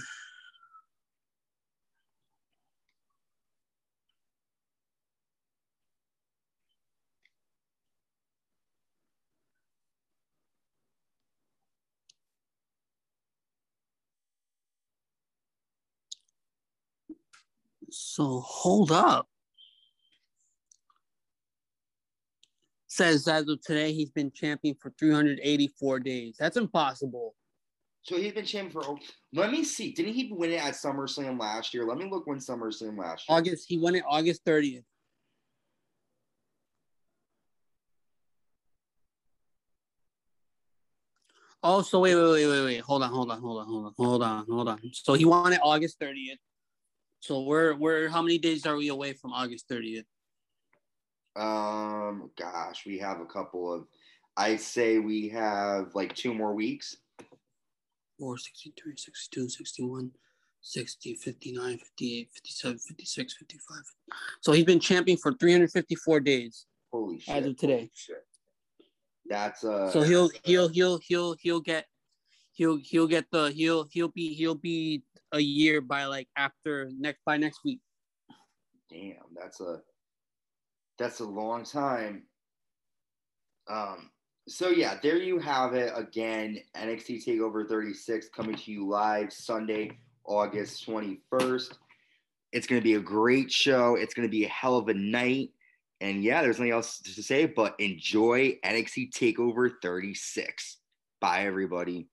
So 17.90 18.40
hold 18.40 18.92
up. 18.92 19.28
Says 22.96 23.28
as 23.28 23.46
of 23.46 23.60
today, 23.60 23.92
he's 23.92 24.08
been 24.08 24.30
champion 24.30 24.74
for 24.80 24.90
384 24.98 26.00
days. 26.00 26.36
That's 26.38 26.56
impossible. 26.56 27.34
So 28.00 28.16
he's 28.16 28.32
been 28.32 28.46
champion 28.46 28.82
for. 28.82 28.98
Let 29.34 29.50
me 29.50 29.64
see. 29.64 29.92
Didn't 29.92 30.14
he 30.14 30.32
win 30.32 30.52
it 30.52 30.64
at 30.64 30.72
SummerSlam 30.72 31.38
last 31.38 31.74
year? 31.74 31.84
Let 31.84 31.98
me 31.98 32.08
look 32.10 32.26
when 32.26 32.38
SummerSlam 32.38 32.96
last 32.96 33.28
year. 33.28 33.36
August, 33.36 33.66
he 33.68 33.76
won 33.76 33.96
it 33.96 34.04
August 34.08 34.46
30th. 34.46 34.84
Oh, 41.62 41.82
so 41.82 42.00
wait, 42.00 42.14
wait, 42.14 42.30
wait, 42.32 42.46
wait, 42.46 42.64
wait. 42.64 42.80
Hold 42.80 43.02
on, 43.02 43.10
hold 43.10 43.30
on, 43.30 43.40
hold 43.42 43.58
on, 43.60 43.66
hold 43.66 43.84
on, 43.84 43.92
hold 43.98 44.22
on, 44.22 44.46
hold 44.48 44.68
on. 44.68 44.80
So 44.92 45.12
he 45.12 45.26
won 45.26 45.52
it 45.52 45.60
August 45.62 46.00
30th. 46.00 46.38
So 47.20 47.42
we're 47.42 47.74
we're 47.74 48.08
how 48.08 48.22
many 48.22 48.38
days 48.38 48.64
are 48.64 48.76
we 48.76 48.88
away 48.88 49.12
from 49.12 49.34
August 49.34 49.68
30th? 49.68 50.04
Um, 51.36 52.30
gosh, 52.38 52.86
we 52.86 52.98
have 52.98 53.20
a 53.20 53.26
couple 53.26 53.72
of. 53.72 53.86
I'd 54.36 54.60
say 54.60 54.98
we 54.98 55.28
have 55.30 55.94
like 55.94 56.14
two 56.14 56.34
more 56.34 56.54
weeks. 56.54 56.96
4, 58.18 58.38
63, 58.38 58.96
62, 58.96 59.48
61, 59.48 60.10
60, 60.62 61.14
59, 61.14 61.78
58, 61.78 62.28
57, 62.32 62.78
56, 62.78 63.34
55. 63.34 63.76
So 64.40 64.52
he's 64.52 64.64
been 64.64 64.80
champion 64.80 65.18
for 65.18 65.32
354 65.34 66.20
days 66.20 66.66
Holy 66.92 67.20
shit! 67.20 67.36
as 67.36 67.46
of 67.46 67.56
today. 67.56 67.90
That's 69.28 69.64
uh. 69.64 69.90
So 69.90 70.02
he'll 70.02 70.30
he'll 70.44 70.68
he'll 70.68 70.98
he'll 70.98 71.36
he'll 71.40 71.60
get 71.60 71.86
he'll 72.52 72.78
he'll 72.82 73.06
get 73.06 73.26
the 73.30 73.50
he'll 73.50 73.86
he'll 73.90 74.08
be 74.08 74.34
he'll 74.34 74.54
be 74.54 75.02
a 75.32 75.40
year 75.40 75.80
by 75.80 76.04
like 76.06 76.28
after 76.36 76.90
next 76.98 77.20
by 77.24 77.36
next 77.36 77.60
week. 77.64 77.80
damn. 78.90 79.16
That's 79.34 79.60
a. 79.60 79.82
That's 80.98 81.20
a 81.20 81.24
long 81.24 81.64
time. 81.64 82.22
Um. 83.68 84.10
So 84.48 84.68
yeah, 84.68 84.96
there 85.02 85.16
you 85.16 85.40
have 85.40 85.74
it 85.74 85.92
again. 85.96 86.60
NXT 86.76 87.26
Takeover 87.26 87.68
36 87.68 88.28
coming 88.28 88.54
to 88.54 88.70
you 88.70 88.86
live 88.86 89.32
Sunday, 89.32 89.98
August 90.24 90.86
21st. 90.86 91.72
It's 92.52 92.66
going 92.68 92.80
to 92.80 92.84
be 92.84 92.94
a 92.94 93.00
great 93.00 93.50
show. 93.50 93.96
It's 93.96 94.14
going 94.14 94.26
to 94.26 94.30
be 94.30 94.44
a 94.44 94.48
hell 94.48 94.76
of 94.76 94.88
a 94.88 94.94
night. 94.94 95.50
And 96.00 96.22
yeah, 96.22 96.42
there's 96.42 96.58
nothing 96.58 96.72
else 96.72 97.00
to 97.00 97.22
say 97.22 97.46
but 97.46 97.74
enjoy 97.80 98.58
NXT 98.64 99.10
Takeover 99.12 99.70
36. 99.82 100.78
Bye, 101.20 101.46
everybody. 101.46 102.06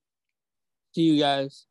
See 0.95 1.03
you 1.03 1.19
guys. 1.19 1.65